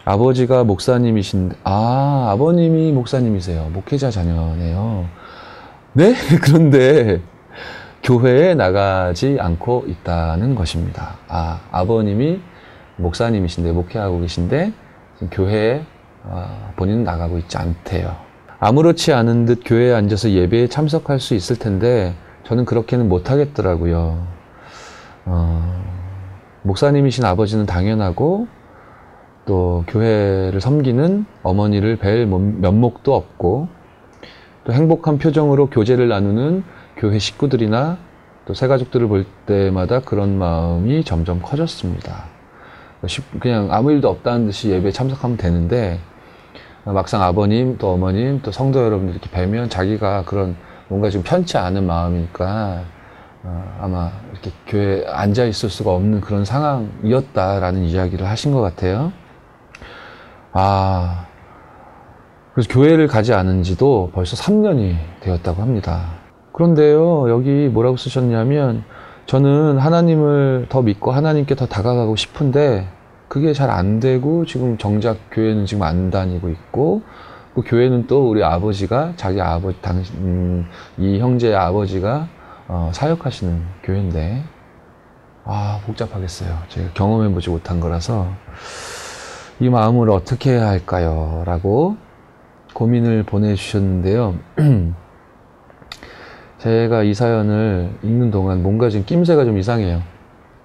아버지가 0.03 0.65
목사님이신데, 0.65 1.55
아, 1.63 2.27
아버님이 2.33 2.91
목사님이세요. 2.91 3.69
목회자 3.71 4.11
자녀네요. 4.11 5.05
네? 5.93 6.13
그런데 6.43 7.21
교회에 8.03 8.53
나가지 8.53 9.37
않고 9.39 9.85
있다는 9.87 10.55
것입니다. 10.55 11.15
아, 11.29 11.61
아버님이 11.71 12.41
목사님이신데, 12.97 13.71
목회하고 13.71 14.19
계신데, 14.19 14.82
교회에 15.31 15.83
어, 16.23 16.71
본인은 16.75 17.03
나가고 17.03 17.37
있지 17.39 17.57
않대요. 17.57 18.15
아무렇지 18.59 19.11
않은 19.13 19.45
듯 19.45 19.61
교회에 19.65 19.93
앉아서 19.93 20.29
예배에 20.31 20.67
참석할 20.67 21.19
수 21.19 21.33
있을 21.35 21.57
텐데 21.57 22.13
저는 22.45 22.65
그렇게는 22.65 23.09
못하겠더라고요. 23.09 24.25
어, 25.25 25.83
목사님이신 26.63 27.25
아버지는 27.25 27.65
당연하고 27.65 28.47
또 29.45 29.83
교회를 29.87 30.61
섬기는 30.61 31.25
어머니를 31.43 31.97
뵐 31.97 32.25
면- 32.25 32.61
면목도 32.61 33.13
없고 33.13 33.67
또 34.63 34.71
행복한 34.73 35.17
표정으로 35.17 35.69
교제를 35.69 36.07
나누는 36.07 36.63
교회 36.95 37.19
식구들이나 37.19 37.97
또 38.45 38.53
새가족들을 38.53 39.07
볼 39.07 39.25
때마다 39.45 39.99
그런 39.99 40.37
마음이 40.37 41.03
점점 41.03 41.41
커졌습니다. 41.41 42.25
쉽- 43.07 43.39
그냥 43.39 43.69
아무 43.71 43.91
일도 43.91 44.09
없다는 44.09 44.45
듯이 44.47 44.69
예배에 44.69 44.91
참석하면 44.91 45.37
되는데 45.37 45.99
막상 46.85 47.21
아버님 47.21 47.77
또 47.77 47.93
어머님 47.93 48.41
또 48.41 48.51
성도 48.51 48.83
여러분들 48.83 49.13
이렇게 49.15 49.29
뵈면 49.29 49.69
자기가 49.69 50.23
그런 50.25 50.55
뭔가 50.89 51.09
좀 51.09 51.23
편치 51.23 51.57
않은 51.57 51.85
마음이니까 51.85 52.81
어, 53.45 53.77
아마 53.81 54.11
이렇게 54.31 54.51
교회에 54.67 55.05
앉아 55.07 55.45
있을 55.45 55.69
수가 55.69 55.91
없는 55.91 56.21
그런 56.21 56.45
상황이었다라는 56.45 57.83
이야기를 57.83 58.27
하신 58.27 58.53
것 58.53 58.61
같아요. 58.61 59.11
아, 60.53 61.25
그래서 62.53 62.69
교회를 62.69 63.07
가지 63.07 63.33
않은 63.33 63.63
지도 63.63 64.11
벌써 64.13 64.35
3년이 64.37 64.95
되었다고 65.21 65.61
합니다. 65.61 66.11
그런데요, 66.53 67.29
여기 67.29 67.67
뭐라고 67.67 67.97
쓰셨냐면, 67.97 68.83
저는 69.25 69.77
하나님을 69.77 70.67
더 70.69 70.81
믿고 70.81 71.11
하나님께 71.11 71.55
더 71.55 71.65
다가가고 71.65 72.15
싶은데, 72.15 72.87
그게 73.27 73.53
잘 73.53 73.69
안 73.69 73.99
되고, 73.99 74.45
지금 74.45 74.77
정작 74.77 75.17
교회는 75.31 75.65
지금 75.65 75.83
안 75.83 76.11
다니고 76.11 76.49
있고, 76.49 77.01
그 77.55 77.61
교회는 77.65 78.07
또 78.07 78.29
우리 78.29 78.43
아버지가, 78.43 79.13
자기 79.15 79.41
아버지, 79.41 79.79
당신, 79.81 80.15
음, 80.17 80.65
이 80.97 81.19
형제의 81.19 81.55
아버지가, 81.55 82.27
어, 82.67 82.91
사역하시는 82.93 83.61
교회인데, 83.83 84.43
아, 85.45 85.79
복잡하겠어요. 85.85 86.57
제가 86.69 86.89
경험해보지 86.93 87.49
못한 87.49 87.79
거라서, 87.79 88.27
이 89.59 89.69
마음을 89.69 90.09
어떻게 90.09 90.51
해야 90.51 90.67
할까요? 90.67 91.43
라고 91.45 91.95
고민을 92.73 93.23
보내주셨는데요. 93.23 94.35
제가 96.63 97.03
이 97.03 97.13
사연을 97.13 97.89
읽는 98.03 98.31
동안 98.31 98.63
뭔가 98.63 98.89
지금 98.89 99.05
낌새가 99.05 99.43
좀 99.43 99.57
이상해요. 99.57 100.01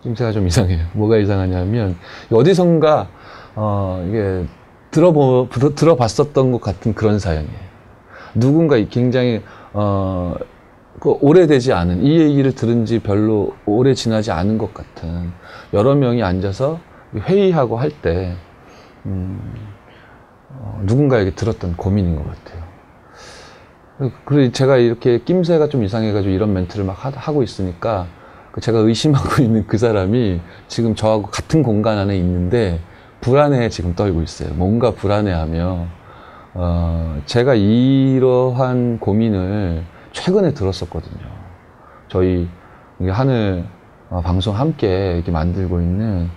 낌새가 0.05 0.31
좀 0.31 0.47
이상해요. 0.47 0.87
뭐가 0.95 1.17
이상하냐면, 1.17 1.97
어디선가, 2.31 3.09
어, 3.57 4.05
이게 4.09 4.45
들어보, 4.93 5.49
들어- 5.51 5.75
들어봤었던 5.75 6.53
것 6.53 6.61
같은 6.61 6.95
그런 6.95 7.19
사연이에요. 7.19 7.69
누군가 8.37 8.77
굉장히, 8.89 9.43
어, 9.73 10.37
그 11.01 11.17
오래되지 11.21 11.73
않은 11.73 12.05
이 12.05 12.21
얘기를 12.21 12.55
들은 12.55 12.85
지 12.85 13.01
별로 13.01 13.55
오래 13.67 13.93
지나지 13.93 14.31
않은 14.31 14.57
것 14.57 14.73
같은 14.73 15.33
여러 15.73 15.97
명이 15.97 16.23
앉아서 16.23 16.79
회의하고 17.15 17.77
할때 17.77 18.35
음, 19.07 19.41
어, 20.51 20.81
누군가에게 20.85 21.33
들었던 21.33 21.77
고민인 21.77 22.17
것 22.17 22.25
같아요. 22.25 22.68
그리고 24.25 24.53
제가 24.53 24.77
이렇게 24.77 25.19
낌새가 25.19 25.69
좀 25.69 25.83
이상해가지고 25.83 26.33
이런 26.33 26.53
멘트를 26.53 26.85
막 26.85 27.05
하- 27.05 27.11
하고 27.15 27.43
있으니까 27.43 28.07
그 28.53 28.61
제가 28.61 28.79
의심하고 28.79 29.43
있는 29.43 29.67
그 29.67 29.77
사람이 29.77 30.41
지금 30.69 30.95
저하고 30.95 31.25
같은 31.25 31.63
공간 31.63 31.99
안에 31.99 32.17
있는데 32.17 32.81
불안해 33.21 33.69
지금 33.71 33.95
떨고 33.97 34.23
있어요. 34.23 34.51
뭔가 34.55 34.93
불안해하며 34.93 35.87
어, 36.55 37.23
제가 37.27 37.55
이러한 37.55 39.01
고민을 39.01 39.83
최근에 40.13 40.55
들었었거든요. 40.55 41.27
저희 42.09 42.49
이 43.01 43.09
하늘 43.09 43.65
어, 44.11 44.21
방송 44.23 44.57
함께 44.57 45.15
이렇게 45.17 45.33
만들고 45.33 45.81
있는 45.81 46.31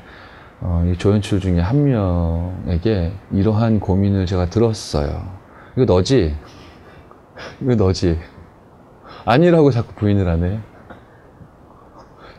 어, 0.61 0.83
이 0.91 0.97
조연출 0.97 1.39
중에 1.39 1.59
한 1.59 1.83
명에게 1.83 3.11
이러한 3.31 3.79
고민을 3.79 4.25
제가 4.25 4.49
들었어요. 4.49 5.21
이거 5.75 5.85
너지? 5.85 6.35
이거 7.61 7.75
너지? 7.75 8.17
아니라고 9.25 9.71
자꾸 9.71 9.93
부인을 9.95 10.27
하네. 10.27 10.59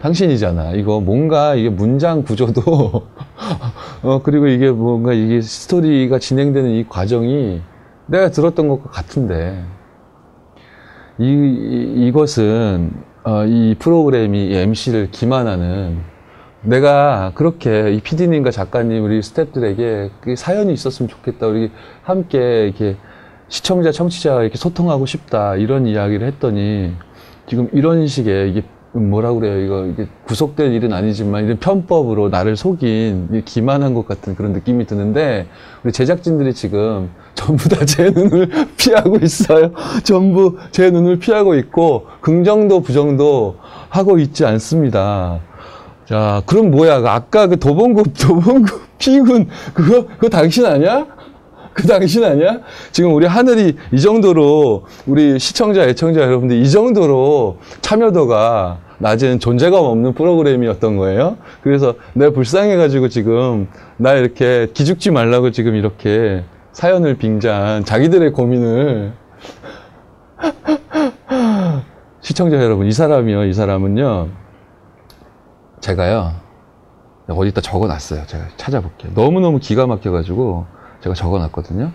당신이잖아. 0.01 0.73
이거 0.73 1.01
뭔가 1.01 1.55
이게 1.55 1.69
문장 1.69 2.25
구조도 2.25 2.63
어 4.03 4.23
그리고 4.23 4.49
이게 4.49 4.71
뭔가 4.71 5.13
이게 5.13 5.41
스토리가 5.41 6.19
진행되는 6.19 6.71
이 6.71 6.87
과정이 6.89 7.63
내가 8.07 8.31
들었던 8.31 8.69
것과 8.69 8.91
같은데 8.91 9.65
이, 11.19 11.25
이 11.25 12.09
이것은 12.09 12.91
어, 13.23 13.45
이 13.45 13.77
프로그램이 13.79 14.49
이 14.49 14.55
MC를 14.57 15.13
기만하는 15.13 16.01
내가 16.63 17.31
그렇게 17.35 17.93
이 17.93 18.01
PD님과 18.01 18.51
작가님 18.51 19.05
우리 19.05 19.23
스태프들에게 19.23 20.11
그 20.21 20.37
사연이 20.37 20.73
있었으면 20.73 21.09
좋겠다 21.09 21.47
우리 21.47 21.71
함께 22.03 22.67
이렇게 22.67 22.97
시청자 23.53 23.93
청취자와 23.93 24.41
이렇게 24.43 24.57
소통하고 24.57 25.05
싶다 25.05 25.57
이런 25.57 25.87
이야기를 25.87 26.27
했더니 26.27 26.93
지금 27.47 27.69
이런 27.75 28.07
식의 28.07 28.49
이게 28.51 28.63
뭐라 28.95 29.35
그래요? 29.35 29.61
이거 29.61 29.87
이게 29.87 30.09
구속될 30.25 30.73
일은 30.73 30.95
아니지만 30.95 31.45
이런 31.45 31.59
편법으로 31.59 32.31
나를 32.31 32.57
속인 32.57 33.29
이 33.33 33.43
기만한 33.45 33.93
것 33.93 34.09
같은 34.09 34.35
그런 34.35 34.53
느낌이 34.53 34.87
드는데 34.87 35.49
우리 35.85 35.93
제작진들이 35.93 36.55
지금 36.55 37.11
전부 37.35 37.69
다 37.69 37.85
제 37.85 38.09
눈을 38.11 38.49
피하고 38.79 39.17
있어요. 39.23 39.73
전부 40.03 40.57
제 40.71 40.91
눈을 40.91 41.19
피하고 41.19 41.55
있고 41.57 42.07
긍정도 42.23 42.81
부정도 42.81 43.57
하고 43.91 44.19
있지 44.19 44.47
않습니다. 44.47 45.41
자 46.07 46.43
그럼 46.47 46.71
뭐야? 46.71 47.01
그 47.03 47.09
아까 47.11 47.49
그 47.49 47.59
도봉구 47.59 48.05
도봉구 48.19 48.81
피군 48.99 49.49
그거 49.75 50.07
그거 50.07 50.29
당신 50.31 50.65
아니야? 50.65 51.07
그 51.73 51.87
당신 51.87 52.25
아니야? 52.25 52.61
지금 52.91 53.15
우리 53.15 53.27
하늘이 53.27 53.77
이 53.93 54.01
정도로 54.01 54.85
우리 55.07 55.39
시청자, 55.39 55.83
애청자 55.83 56.21
여러분들 56.21 56.57
이 56.57 56.71
정도로 56.71 57.59
참여도가 57.81 58.79
낮은 58.99 59.41
존재감 59.41 59.85
없는 59.85 60.15
프로그램이었던 60.15 60.97
거예요. 60.97 61.39
그래서 61.63 61.95
내가 62.15 62.33
불쌍해가지고 62.33 63.09
지금 63.09 63.69
나 63.97 64.13
이렇게 64.13 64.69
기죽지 64.73 65.11
말라고 65.11 65.51
지금 65.51 65.75
이렇게 65.75 66.45
사연을 66.73 67.17
빙자한 67.17 67.85
자기들의 67.85 68.33
고민을 68.33 69.13
시청자 72.21 72.57
여러분, 72.63 72.87
이 72.87 72.93
사람이요, 72.93 73.45
이 73.45 73.53
사람은요, 73.53 74.29
제가요, 75.81 76.33
어디다 77.29 77.61
적어 77.61 77.89
놨어요. 77.89 78.27
제가 78.27 78.45
찾아볼게요. 78.57 79.13
너무너무 79.15 79.59
기가 79.59 79.87
막혀가지고 79.89 80.67
제가 81.03 81.15
적어 81.15 81.39
놨거든요. 81.39 81.91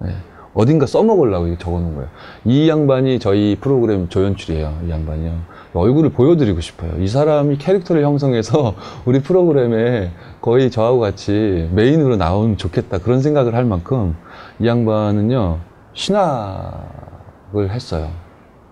네. 0.00 0.14
어딘가 0.54 0.86
써먹으려고 0.86 1.46
이렇게 1.46 1.62
적어 1.62 1.80
놓은 1.80 1.94
거예요. 1.94 2.08
이 2.44 2.68
양반이 2.68 3.18
저희 3.18 3.56
프로그램 3.60 4.08
조연출이에요. 4.08 4.82
이 4.86 4.90
양반이요. 4.90 5.32
얼굴을 5.72 6.10
보여드리고 6.10 6.60
싶어요. 6.60 6.92
이 7.00 7.08
사람이 7.08 7.56
캐릭터를 7.56 8.04
형성해서 8.04 8.74
우리 9.06 9.22
프로그램에 9.22 10.10
거의 10.42 10.70
저하고 10.70 11.00
같이 11.00 11.70
메인으로 11.72 12.16
나오면 12.16 12.58
좋겠다. 12.58 12.98
그런 12.98 13.22
생각을 13.22 13.54
할 13.54 13.64
만큼 13.64 14.14
이 14.60 14.66
양반은요, 14.66 15.58
신학을 15.94 17.70
했어요. 17.70 18.10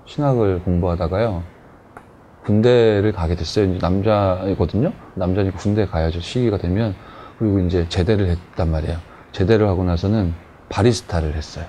신학을 0.04 0.60
공부하다가요, 0.64 1.42
군대를 2.44 3.12
가게 3.12 3.36
됐어요. 3.36 3.78
남자이거든요. 3.80 4.92
남자니까 5.14 5.56
군대 5.56 5.86
가야죠. 5.86 6.20
시기가 6.20 6.58
되면. 6.58 6.94
그리고 7.38 7.58
이제 7.60 7.88
제대를 7.88 8.26
했단 8.28 8.70
말이에요. 8.70 8.98
제대를 9.32 9.68
하고 9.68 9.84
나서는 9.84 10.34
바리스타를 10.68 11.34
했어요. 11.34 11.64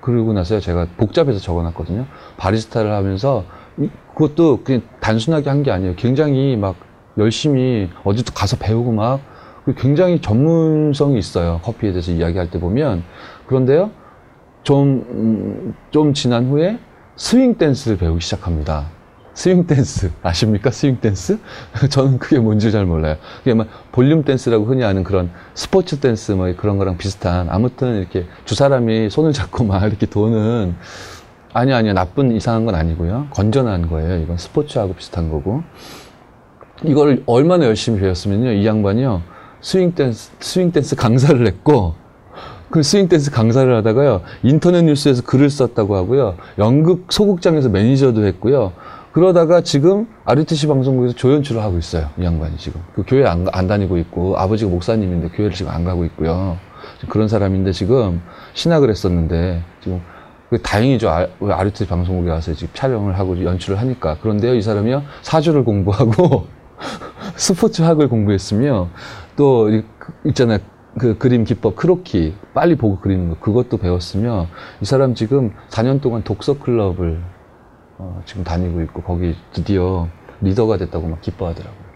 그러고 0.00 0.32
나서 0.32 0.60
제가 0.60 0.86
복잡해서 0.96 1.38
적어놨거든요. 1.38 2.06
바리스타를 2.36 2.92
하면서 2.92 3.44
이- 3.78 3.88
그것도 4.14 4.62
그냥 4.64 4.82
단순하게 5.00 5.48
한 5.50 5.62
게 5.62 5.70
아니에요. 5.70 5.94
굉장히 5.96 6.56
막 6.56 6.74
열심히 7.16 7.88
어디도 8.04 8.32
가서 8.34 8.56
배우고 8.56 8.92
막 8.92 9.20
그리고 9.64 9.80
굉장히 9.80 10.20
전문성이 10.20 11.18
있어요. 11.18 11.60
커피에 11.62 11.90
대해서 11.92 12.10
이야기할 12.10 12.50
때 12.50 12.58
보면 12.58 13.04
그런데요. 13.46 13.90
좀, 14.62 15.04
음, 15.10 15.74
좀 15.90 16.12
지난 16.14 16.46
후에 16.48 16.78
스윙 17.16 17.54
댄스를 17.56 17.96
배우기 17.98 18.20
시작합니다. 18.20 18.86
스윙 19.38 19.68
댄스 19.68 20.10
아십니까? 20.20 20.72
스윙 20.72 20.98
댄스? 21.00 21.38
저는 21.90 22.18
그게 22.18 22.40
뭔지 22.40 22.72
잘 22.72 22.84
몰라요. 22.84 23.14
그게 23.38 23.54
막 23.54 23.68
볼룸 23.92 24.24
댄스라고 24.24 24.64
흔히 24.64 24.82
아는 24.82 25.04
그런 25.04 25.30
스포츠 25.54 26.00
댄스 26.00 26.32
뭐 26.32 26.52
그런 26.56 26.76
거랑 26.76 26.98
비슷한 26.98 27.46
아무튼 27.48 28.00
이렇게 28.00 28.26
두 28.44 28.56
사람이 28.56 29.10
손을 29.10 29.32
잡고 29.32 29.62
막 29.62 29.84
이렇게 29.84 30.06
도는 30.06 30.74
아니 31.52 31.72
아니요 31.72 31.92
나쁜 31.92 32.32
이상한 32.32 32.64
건 32.64 32.74
아니고요 32.74 33.28
건전한 33.30 33.88
거예요. 33.88 34.20
이건 34.20 34.38
스포츠하고 34.38 34.94
비슷한 34.94 35.30
거고 35.30 35.62
이걸 36.82 37.22
얼마나 37.26 37.66
열심히 37.66 38.00
배웠으면요 38.00 38.50
이 38.50 38.66
양반이요 38.66 39.22
스윙 39.60 39.94
댄스 39.94 40.32
스윙 40.40 40.72
댄스 40.72 40.96
강사를 40.96 41.46
했고 41.46 41.94
그 42.70 42.82
스윙 42.82 43.06
댄스 43.06 43.30
강사를 43.30 43.72
하다가요 43.76 44.22
인터넷 44.42 44.82
뉴스에서 44.82 45.22
글을 45.22 45.48
썼다고 45.48 45.94
하고요 45.94 46.34
연극 46.58 47.06
소극장에서 47.10 47.68
매니저도 47.68 48.26
했고요 48.26 48.72
그러다가 49.22 49.62
지금 49.62 50.06
RUTC 50.26 50.68
방송국에서 50.68 51.12
조연출을 51.16 51.60
하고 51.60 51.76
있어요 51.76 52.08
이 52.20 52.22
양반이 52.24 52.56
지금. 52.56 52.80
그 52.94 53.02
교회 53.04 53.26
안, 53.26 53.42
가- 53.42 53.50
안 53.52 53.66
다니고 53.66 53.98
있고 53.98 54.38
아버지가 54.38 54.70
목사님인데 54.70 55.30
교회를 55.30 55.56
지금 55.56 55.72
안 55.72 55.82
가고 55.82 56.04
있고요. 56.04 56.56
그런 57.08 57.26
사람인데 57.26 57.72
지금 57.72 58.22
신학을 58.54 58.88
했었는데 58.90 59.64
지금 59.82 60.00
그 60.50 60.62
다행이죠. 60.62 61.10
아- 61.10 61.26
RUTC 61.40 61.88
방송국에 61.88 62.30
와서 62.30 62.54
지금 62.54 62.68
촬영을 62.74 63.18
하고 63.18 63.42
연출을 63.42 63.80
하니까. 63.80 64.18
그런데요 64.22 64.54
이 64.54 64.62
사람이요 64.62 65.02
사주를 65.22 65.64
공부하고 65.64 66.46
스포츠학을 67.34 68.08
공부했으며 68.08 68.88
또 69.34 69.68
있잖아요. 70.26 70.58
그 70.96 71.18
그림 71.18 71.42
기법 71.42 71.74
크로키 71.74 72.34
빨리 72.54 72.76
보고 72.76 73.00
그리는 73.00 73.28
거 73.30 73.34
그것도 73.40 73.78
배웠으며 73.78 74.46
이 74.80 74.84
사람 74.84 75.16
지금 75.16 75.52
4년 75.70 76.00
동안 76.00 76.22
독서 76.22 76.56
클럽을 76.60 77.20
어, 77.98 78.22
지금 78.24 78.44
다니고 78.44 78.80
있고 78.82 79.02
거기 79.02 79.34
드디어 79.52 80.08
리더가 80.40 80.76
됐다고 80.76 81.08
막 81.08 81.20
기뻐하더라고요. 81.20 81.88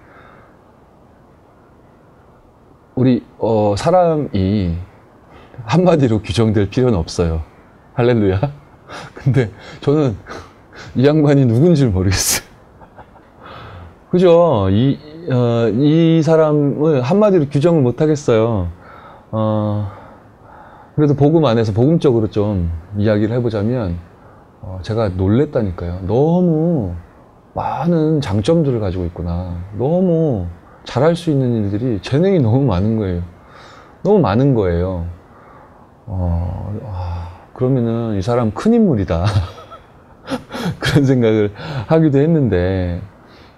우리 2.96 3.24
어, 3.38 3.74
사람이 3.76 4.76
한마디로 5.64 6.22
규정될 6.22 6.70
필요는 6.70 6.98
없어요. 6.98 7.42
할렐루야. 7.94 8.40
근데 9.14 9.50
저는 9.80 10.16
이 10.96 11.06
양반이 11.06 11.46
누군지 11.46 11.86
모르겠어요. 11.86 12.48
그죠? 14.10 14.68
이, 14.70 14.98
어, 15.30 15.68
이 15.68 16.20
사람을 16.22 17.02
한마디로 17.02 17.46
규정을 17.48 17.80
못 17.80 18.00
하겠어요. 18.00 18.68
어, 19.30 19.90
그래도 20.96 21.14
복음 21.14 21.44
안에서 21.44 21.72
복음적으로 21.72 22.28
좀 22.28 22.70
이야기를 22.98 23.34
해보자면, 23.36 23.96
어, 24.62 24.78
제가 24.82 25.10
놀랬다니까요. 25.10 26.02
너무 26.06 26.94
많은 27.54 28.20
장점들을 28.20 28.78
가지고 28.80 29.04
있구나. 29.06 29.56
너무 29.76 30.46
잘할 30.84 31.16
수 31.16 31.30
있는 31.30 31.64
일들이 31.64 32.00
재능이 32.00 32.38
너무 32.38 32.64
많은 32.64 32.96
거예요. 32.96 33.22
너무 34.04 34.20
많은 34.20 34.54
거예요. 34.54 35.06
어, 36.06 36.80
아, 36.86 37.28
그러면은 37.54 38.16
이 38.16 38.22
사람 38.22 38.52
큰 38.52 38.74
인물이다. 38.74 39.24
그런 40.78 41.04
생각을 41.04 41.52
하기도 41.88 42.18
했는데, 42.18 43.00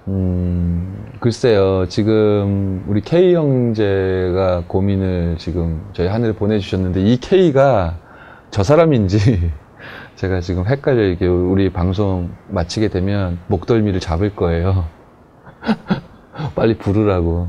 음, 0.08 1.12
글쎄요. 1.20 1.86
지금 1.88 2.84
우리 2.88 3.00
K 3.02 3.34
형제가 3.34 4.64
고민을 4.66 5.36
지금 5.38 5.82
저희 5.92 6.08
하늘에 6.08 6.32
보내주셨는데 6.32 7.00
이 7.00 7.16
K가 7.18 7.96
저 8.50 8.62
사람인지 8.62 9.50
제가 10.16 10.40
지금 10.40 10.66
헷갈려 10.66 11.02
이게 11.02 11.26
우리 11.26 11.72
방송 11.72 12.30
마치게 12.48 12.88
되면 12.88 13.38
목덜미를 13.48 13.98
잡을 13.98 14.34
거예요. 14.36 14.86
빨리 16.54 16.78
부르라고. 16.78 17.48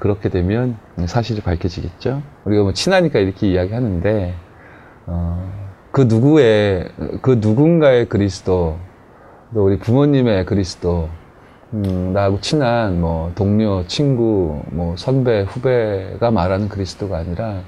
그렇게 0.00 0.28
되면 0.28 0.76
사실이 1.06 1.40
밝혀지겠죠. 1.40 2.22
우리가 2.44 2.62
뭐 2.62 2.72
친하니까 2.72 3.18
이렇게 3.18 3.48
이야기하는데 3.48 4.34
어, 5.06 5.52
그 5.92 6.02
누구의 6.02 6.90
그 7.22 7.38
누군가의 7.40 8.08
그리스도 8.08 8.78
또 9.54 9.64
우리 9.64 9.78
부모님의 9.78 10.44
그리스도 10.44 11.08
음, 11.72 12.12
나하고 12.12 12.40
친한 12.40 13.00
뭐 13.00 13.32
동료, 13.34 13.86
친구, 13.86 14.62
뭐 14.70 14.96
선배, 14.96 15.42
후배가 15.42 16.30
말하는 16.30 16.68
그리스도가 16.68 17.18
아니라 17.18 17.60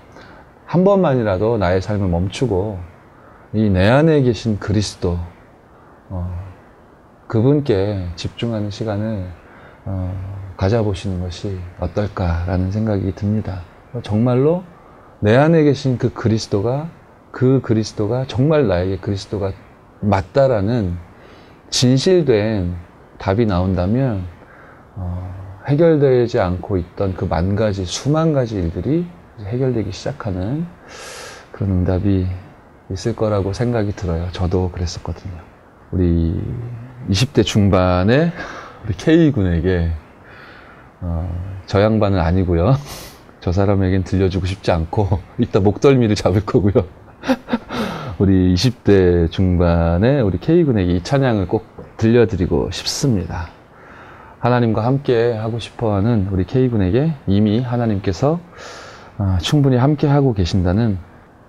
한 0.66 0.85
번만이라도 0.85 1.59
나의 1.59 1.81
삶을 1.81 2.09
멈추고 2.09 2.89
이 3.53 3.69
내 3.69 3.89
안에 3.89 4.23
계신 4.23 4.59
그리스도 4.59 5.19
어, 6.09 6.31
그분께 7.27 8.07
집중하는 8.17 8.71
시간을 8.71 9.27
어, 9.87 10.55
가져보시는 10.57 11.21
것이 11.21 11.59
어떨까라는 11.81 12.71
생각이 12.71 13.15
듭니다. 13.15 13.63
정말로 14.03 14.63
내 15.21 15.37
안에 15.37 15.65
계신 15.65 15.99
그 15.99 16.13
그리스도가 16.13 16.89
그 17.33 17.61
그리스도가 17.63 18.25
정말 18.29 18.69
나에게 18.69 18.99
그리스도가 18.99 19.53
맞다라는 20.01 20.97
진실된 21.71 22.75
답이 23.19 23.47
나온다면 23.47 24.25
어, 24.97 25.63
해결되지 25.67 26.41
않고 26.41 26.77
있던 26.79 27.15
그 27.15 27.25
만 27.27 27.55
가지 27.57 27.85
수만 27.85 28.33
가지 28.33 28.57
일들이 28.57 29.07
해결되기 29.41 29.93
시작하는 29.93 30.67
그런 31.53 31.71
응답이 31.71 32.27
있을 32.92 33.14
거라고 33.14 33.53
생각이 33.53 33.92
들어요. 33.92 34.29
저도 34.33 34.70
그랬었거든요. 34.70 35.35
우리 35.92 36.40
20대 37.09 37.44
중반에 37.44 38.33
우리 38.85 38.94
K 38.94 39.33
군에게 39.33 39.90
어, 41.00 41.29
저 41.66 41.81
양반은 41.83 42.18
아니고요. 42.18 42.74
저 43.40 43.53
사람에겐 43.53 44.05
들려주고 44.05 44.46
싶지 44.46 44.70
않고 44.70 45.20
이따 45.38 45.61
목덜미를 45.61 46.14
잡을 46.14 46.44
거고요. 46.44 46.85
우리 48.18 48.53
20대 48.55 49.31
중반에 49.31 50.20
우리 50.20 50.38
K군에게 50.38 50.92
이 50.92 51.03
찬양을 51.03 51.48
꼭 51.48 51.64
들려드리고 51.96 52.70
싶습니다. 52.70 53.48
하나님과 54.40 54.85
함께 54.85 55.33
하고 55.33 55.59
싶어 55.59 55.94
하는 55.94 56.29
우리 56.31 56.44
K군에게 56.44 57.14
이미 57.26 57.61
하나님께서 57.61 58.40
어, 59.18 59.38
충분히 59.40 59.76
함께 59.76 60.07
하고 60.07 60.35
계신다는 60.35 60.98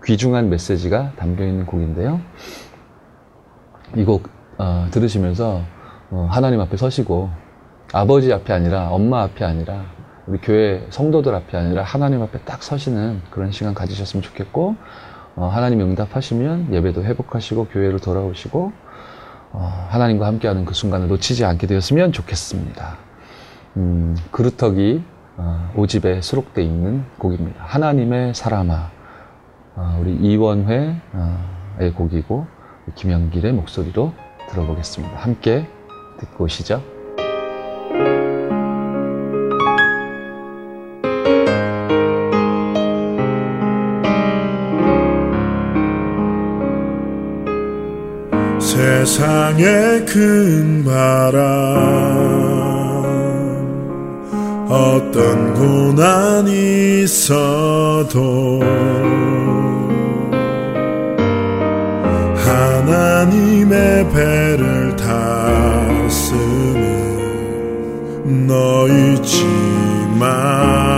귀중한 0.04 0.50
메시지가 0.50 1.14
담겨 1.16 1.46
있는 1.46 1.66
곡인데요. 1.66 2.22
이곡 3.96 4.30
어, 4.58 4.88
들으시면서 4.92 5.62
어, 6.10 6.28
하나님 6.30 6.60
앞에 6.62 6.78
서시고 6.78 7.30
아버지 7.94 8.32
앞이 8.32 8.52
아니라 8.52 8.90
엄마 8.90 9.22
앞이 9.24 9.44
아니라 9.44 9.86
우리 10.28 10.40
교회 10.40 10.86
성도들 10.90 11.34
앞이 11.36 11.56
아니라 11.56 11.84
하나님 11.84 12.22
앞에 12.22 12.40
딱 12.46 12.64
서시는 12.64 13.22
그런 13.30 13.52
시간 13.52 13.74
가지셨으면 13.74 14.22
좋겠고 14.24 14.76
어, 15.36 15.48
하나님 15.48 15.82
응답하시면 15.82 16.74
예배도 16.74 17.04
회복하시고 17.04 17.68
교회로 17.68 18.00
돌아오시고 18.00 18.72
어, 19.54 19.88
하나님과 19.90 20.26
함께하는 20.26 20.66
그 20.66 20.74
순간을 20.74 21.08
놓치지 21.10 21.46
않게 21.46 21.68
되었으면 21.68 22.12
좋겠습니다. 22.12 22.98
음, 23.78 24.16
그루터기 24.32 25.04
어, 25.38 25.72
5집에 25.76 26.22
수록되어 26.22 26.64
있는 26.64 27.06
곡입니다. 27.18 27.64
하나님의 27.66 28.34
사람아 28.34 28.74
어, 28.74 29.01
우리 30.00 30.16
이원회의 30.16 30.96
곡이고 31.96 32.46
김영길의 32.96 33.54
목소리로 33.54 34.14
들어보겠습니다. 34.50 35.18
함께 35.18 35.68
듣고 36.20 36.46
오시죠. 36.46 36.82
세상의 48.60 50.06
큰 50.06 50.84
바람 50.86 51.42
어떤 54.70 55.51
고난이 55.62 57.04
있어도 57.04 58.62
하나님의 62.36 64.10
배를 64.10 64.96
탔으면 64.96 66.08
너 68.48 68.88
잊지 68.88 69.46
말 70.18 70.91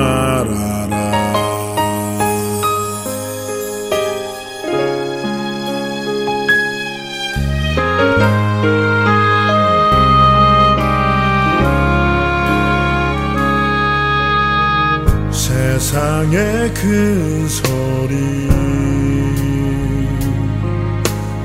세상의 16.33 16.73
큰 16.73 17.47
소리. 17.47 18.49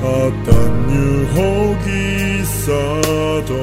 어떤 0.01 0.89
유혹이 0.91 2.41
있어도 2.41 3.53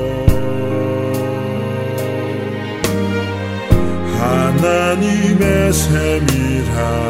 하나님의 4.19 5.73
세밀한 5.73 7.06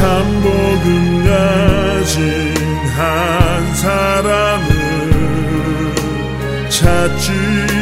참 0.00 0.40
복음 0.40 1.24
가진 1.26 2.24
한 2.96 3.74
사람을 3.74 4.74
찾지 6.70 7.79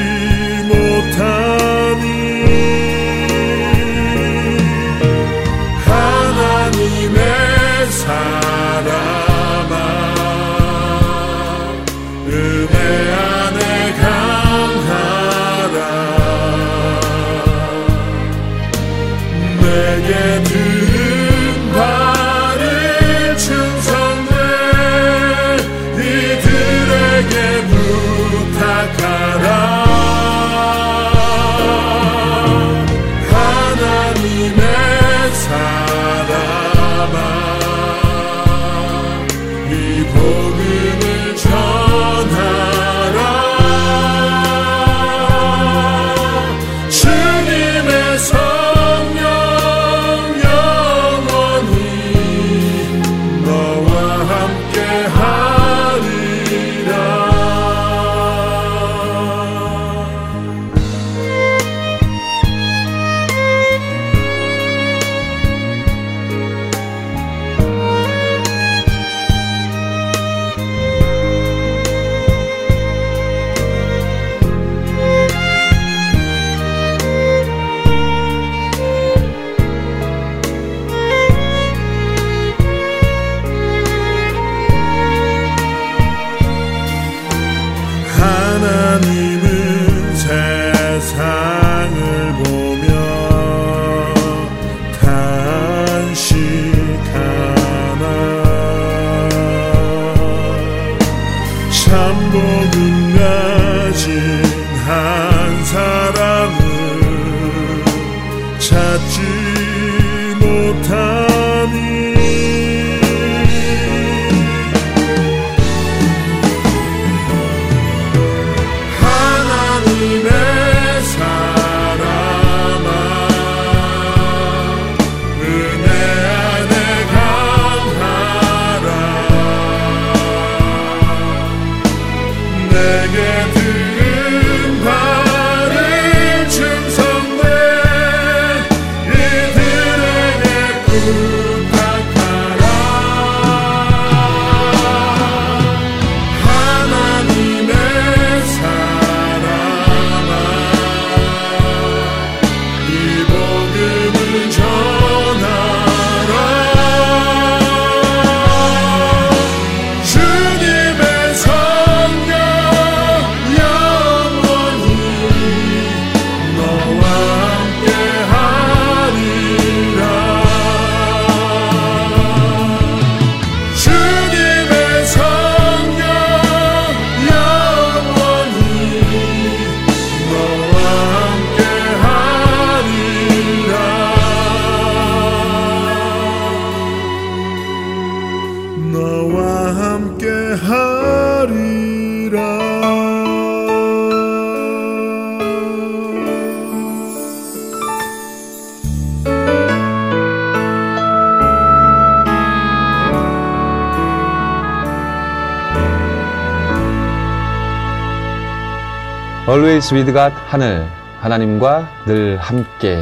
With 209.79 210.13
God 210.13 210.35
하늘 210.49 210.85
하나님과 211.21 211.89
늘 212.05 212.37
함께 212.37 212.99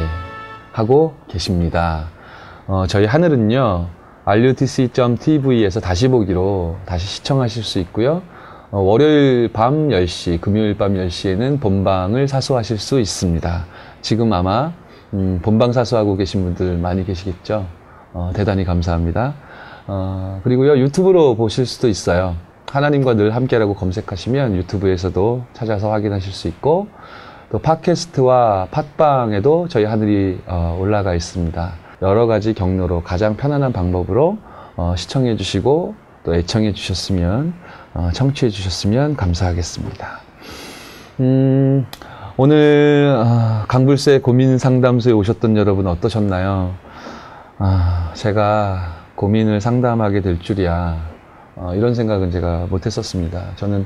하고 0.71 1.15
계십니다. 1.27 2.05
어, 2.67 2.85
저희 2.87 3.07
하늘은요 3.07 3.87
rutc.tv에서 4.25 5.79
다시 5.79 6.07
보기로 6.07 6.77
다시 6.85 7.07
시청하실 7.07 7.63
수 7.63 7.79
있고요. 7.79 8.21
어, 8.69 8.79
월요일 8.79 9.51
밤 9.51 9.87
10시, 9.87 10.39
금요일 10.39 10.77
밤 10.77 10.93
10시에는 10.93 11.59
본방을 11.59 12.27
사수하실 12.27 12.77
수 12.77 12.99
있습니다. 12.99 13.65
지금 14.01 14.31
아마 14.31 14.71
음, 15.15 15.39
본방 15.41 15.73
사수하고 15.73 16.15
계신 16.15 16.43
분들 16.43 16.77
많이 16.77 17.03
계시겠죠. 17.03 17.65
어, 18.13 18.29
대단히 18.35 18.63
감사합니다. 18.65 19.33
어, 19.87 20.41
그리고요 20.43 20.77
유튜브로 20.77 21.37
보실 21.37 21.65
수도 21.65 21.87
있어요. 21.87 22.35
하나님과 22.71 23.13
늘 23.15 23.33
함께라고 23.35 23.75
검색하시면 23.75 24.55
유튜브에서도 24.57 25.43
찾아서 25.53 25.91
확인하실 25.91 26.33
수 26.33 26.47
있고 26.49 26.87
또 27.49 27.59
팟캐스트와 27.59 28.67
팟빵에도 28.71 29.67
저희 29.69 29.85
하늘이 29.85 30.39
어, 30.47 30.77
올라가 30.79 31.15
있습니다. 31.15 31.73
여러 32.01 32.27
가지 32.27 32.53
경로로 32.53 33.03
가장 33.03 33.37
편안한 33.37 33.71
방법으로 33.71 34.37
어, 34.75 34.93
시청해 34.97 35.37
주시고 35.37 35.95
또 36.23 36.35
애청해 36.35 36.73
주셨으면 36.73 37.53
어, 37.93 38.09
청취해 38.13 38.49
주셨으면 38.49 39.15
감사하겠습니다. 39.15 40.19
음, 41.21 41.87
오늘 42.35 43.15
아, 43.17 43.65
강불세 43.67 44.19
고민 44.19 44.57
상담소에 44.57 45.13
오셨던 45.13 45.55
여러분 45.57 45.87
어떠셨나요? 45.87 46.75
아, 47.57 48.11
제가 48.13 49.05
고민을 49.15 49.61
상담하게 49.61 50.21
될 50.21 50.39
줄이야. 50.39 51.16
어, 51.57 51.73
이런 51.75 51.95
생각은 51.95 52.31
제가 52.31 52.67
못했었습니다. 52.69 53.51
저는 53.55 53.85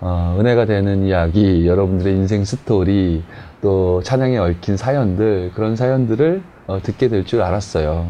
어, 0.00 0.36
은혜가 0.38 0.64
되는 0.66 1.02
이야기, 1.04 1.66
여러분들의 1.66 2.14
인생 2.14 2.44
스토리, 2.44 3.24
또 3.60 4.00
찬양에 4.04 4.38
얽힌 4.38 4.76
사연들, 4.76 5.50
그런 5.54 5.74
사연들을 5.74 6.42
어, 6.68 6.80
듣게 6.82 7.08
될 7.08 7.24
줄 7.24 7.42
알았어요. 7.42 8.06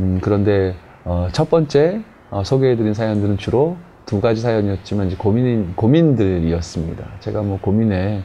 음, 0.00 0.18
그런데 0.22 0.74
어, 1.04 1.28
첫 1.32 1.48
번째 1.48 2.02
어, 2.30 2.44
소개해드린 2.44 2.92
사연들은 2.92 3.38
주로 3.38 3.76
두 4.04 4.20
가지 4.20 4.40
사연이었지만 4.42 5.06
이제 5.06 5.16
고민 5.16 5.74
고민들이었습니다. 5.74 7.04
제가 7.20 7.42
뭐 7.42 7.58
고민에 7.60 8.22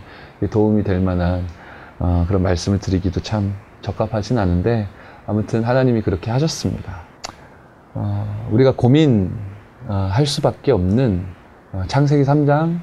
도움이 0.49 0.83
될 0.83 0.99
만한 0.99 1.45
어, 1.99 2.25
그런 2.27 2.43
말씀을 2.43 2.79
드리기도 2.79 3.21
참 3.21 3.53
적합하진 3.81 4.37
않은데 4.37 4.87
아무튼 5.25 5.63
하나님이 5.63 6.01
그렇게 6.01 6.29
하셨습니다. 6.31 7.01
어, 7.93 8.47
우리가 8.51 8.73
고민 8.75 9.31
어, 9.31 9.50
할 9.91 10.25
수밖에 10.25 10.71
없는 10.71 11.23
어, 11.73 11.83
창세기 11.87 12.23
3장 12.23 12.79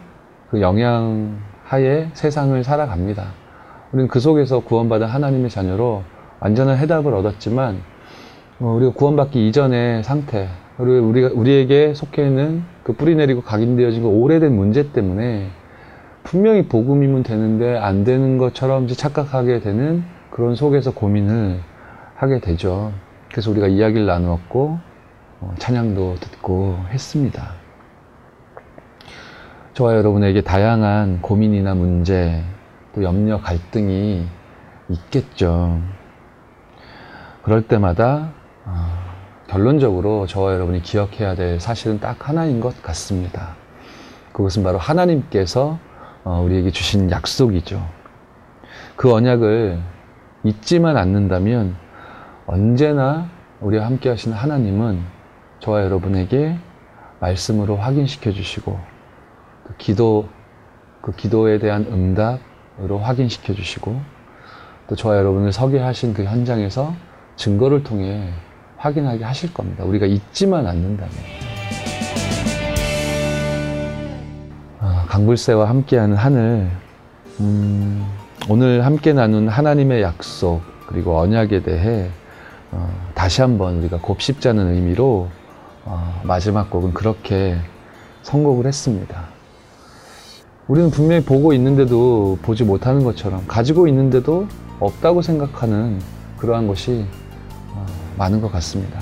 그 0.50 0.60
영향 0.60 1.38
하에 1.64 2.08
세상을 2.14 2.62
살아갑니다. 2.64 3.24
우리는 3.92 4.08
그 4.08 4.20
속에서 4.20 4.60
구원받은 4.60 5.06
하나님의 5.06 5.50
자녀로 5.50 6.02
완전한 6.40 6.76
해답을 6.78 7.14
얻었지만 7.14 7.78
어, 8.60 8.72
우리가 8.76 8.92
구원받기 8.92 9.48
이전의 9.48 10.04
상태 10.04 10.48
그리고 10.76 11.08
우리가 11.08 11.30
우리에게 11.34 11.94
속해 11.94 12.26
있는 12.26 12.62
그 12.82 12.92
뿌리 12.92 13.14
내리고 13.16 13.42
각인되어진 13.42 14.02
그 14.02 14.08
오래된 14.08 14.54
문제 14.54 14.92
때문에 14.92 15.48
분명히 16.22 16.66
복음이면 16.66 17.22
되는데 17.22 17.76
안 17.76 18.04
되는 18.04 18.38
것처럼 18.38 18.86
착각하게 18.86 19.60
되는 19.60 20.04
그런 20.30 20.54
속에서 20.54 20.92
고민을 20.92 21.60
하게 22.14 22.40
되죠. 22.40 22.92
그래서 23.30 23.50
우리가 23.50 23.66
이야기를 23.66 24.06
나누었고 24.06 24.68
어, 24.68 24.87
찬양도 25.58 26.16
듣고 26.16 26.78
했습니다. 26.90 27.52
저와 29.74 29.94
여러분에게 29.94 30.42
다양한 30.42 31.22
고민이나 31.22 31.74
문제, 31.74 32.42
또 32.94 33.04
염려, 33.04 33.40
갈등이 33.40 34.26
있겠죠. 34.88 35.80
그럴 37.42 37.62
때마다 37.62 38.32
어, 38.64 38.72
결론적으로 39.46 40.26
저와 40.26 40.54
여러분이 40.54 40.82
기억해야 40.82 41.34
될 41.34 41.60
사실은 41.60 42.00
딱 42.00 42.28
하나인 42.28 42.60
것 42.60 42.82
같습니다. 42.82 43.54
그것은 44.32 44.64
바로 44.64 44.78
하나님께서 44.78 45.78
어, 46.24 46.42
우리에게 46.44 46.70
주신 46.70 47.10
약속이죠. 47.10 47.80
그 48.96 49.12
언약을 49.12 49.78
잊지만 50.42 50.96
않는다면 50.96 51.76
언제나 52.46 53.28
우리와 53.60 53.86
함께 53.86 54.08
하시는 54.08 54.36
하나님은 54.36 55.17
저와 55.68 55.82
여러분에게 55.82 56.56
말씀으로 57.20 57.76
확인시켜 57.76 58.32
주시고 58.32 58.78
그 59.66 59.76
기도 59.76 60.26
그 61.02 61.12
기도에 61.12 61.58
대한 61.58 61.84
응답으로 61.84 62.98
확인시켜 62.98 63.52
주시고 63.52 64.00
또 64.86 64.96
저와 64.96 65.18
여러분을 65.18 65.52
서게 65.52 65.78
하신 65.78 66.14
그 66.14 66.24
현장에서 66.24 66.94
증거를 67.36 67.82
통해 67.82 68.30
확인하게 68.78 69.24
하실 69.24 69.52
겁니다. 69.52 69.84
우리가 69.84 70.06
잊지만 70.06 70.66
않는다면. 70.66 71.12
아, 74.80 75.04
강불새와 75.08 75.68
함께하는 75.68 76.16
하늘, 76.16 76.70
음, 77.40 78.06
오늘 78.48 78.86
함께 78.86 79.12
나눈 79.12 79.48
하나님의 79.48 80.00
약속 80.00 80.62
그리고 80.86 81.18
언약에 81.18 81.62
대해 81.62 82.08
어, 82.70 82.90
다시 83.14 83.42
한번 83.42 83.78
우리가 83.80 83.98
곱씹자는 83.98 84.74
의미로 84.74 85.28
어, 85.90 86.20
마지막 86.22 86.68
곡은 86.68 86.92
그렇게 86.92 87.56
선곡을 88.22 88.66
했습니다. 88.66 89.24
우리는 90.66 90.90
분명히 90.90 91.24
보고 91.24 91.54
있는데도 91.54 92.38
보지 92.42 92.64
못하는 92.64 93.02
것처럼 93.02 93.46
가지고 93.48 93.88
있는데도 93.88 94.46
없다고 94.80 95.22
생각하는 95.22 95.98
그러한 96.36 96.68
것이 96.68 97.06
어, 97.72 97.86
많은 98.18 98.42
것 98.42 98.52
같습니다. 98.52 99.00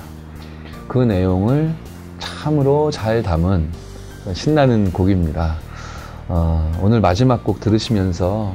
그 0.86 0.98
내용을 0.98 1.74
참으로 2.20 2.92
잘 2.92 3.20
담은 3.20 3.68
신나는 4.32 4.92
곡입니다. 4.92 5.56
어, 6.28 6.72
오늘 6.80 7.00
마지막 7.00 7.42
곡 7.42 7.58
들으시면서 7.58 8.54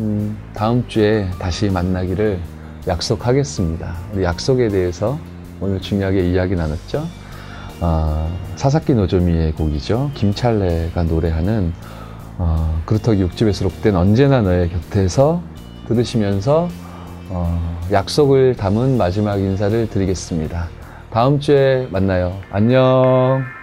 음, 0.00 0.36
다음 0.54 0.88
주에 0.88 1.30
다시 1.38 1.70
만나기를 1.70 2.40
약속하겠습니다. 2.88 3.94
우리 4.12 4.24
약속에 4.24 4.68
대해서 4.68 5.20
오늘 5.60 5.80
중요하게 5.80 6.32
이야기 6.32 6.56
나눴죠. 6.56 7.19
어, 7.80 8.30
사사키 8.56 8.94
노조미의 8.94 9.52
곡이죠. 9.52 10.10
김찰래가 10.14 11.02
노래하는 11.04 11.72
어, 12.38 12.82
그루터기 12.86 13.24
6집에 13.24 13.52
수록된 13.52 13.96
언제나 13.96 14.40
너의 14.42 14.70
곁에서 14.70 15.42
들으시면서 15.88 16.68
어, 17.30 17.78
약속을 17.92 18.56
담은 18.56 18.96
마지막 18.96 19.38
인사를 19.38 19.88
드리겠습니다. 19.88 20.68
다음 21.10 21.40
주에 21.40 21.88
만나요. 21.90 22.38
안녕. 22.50 23.59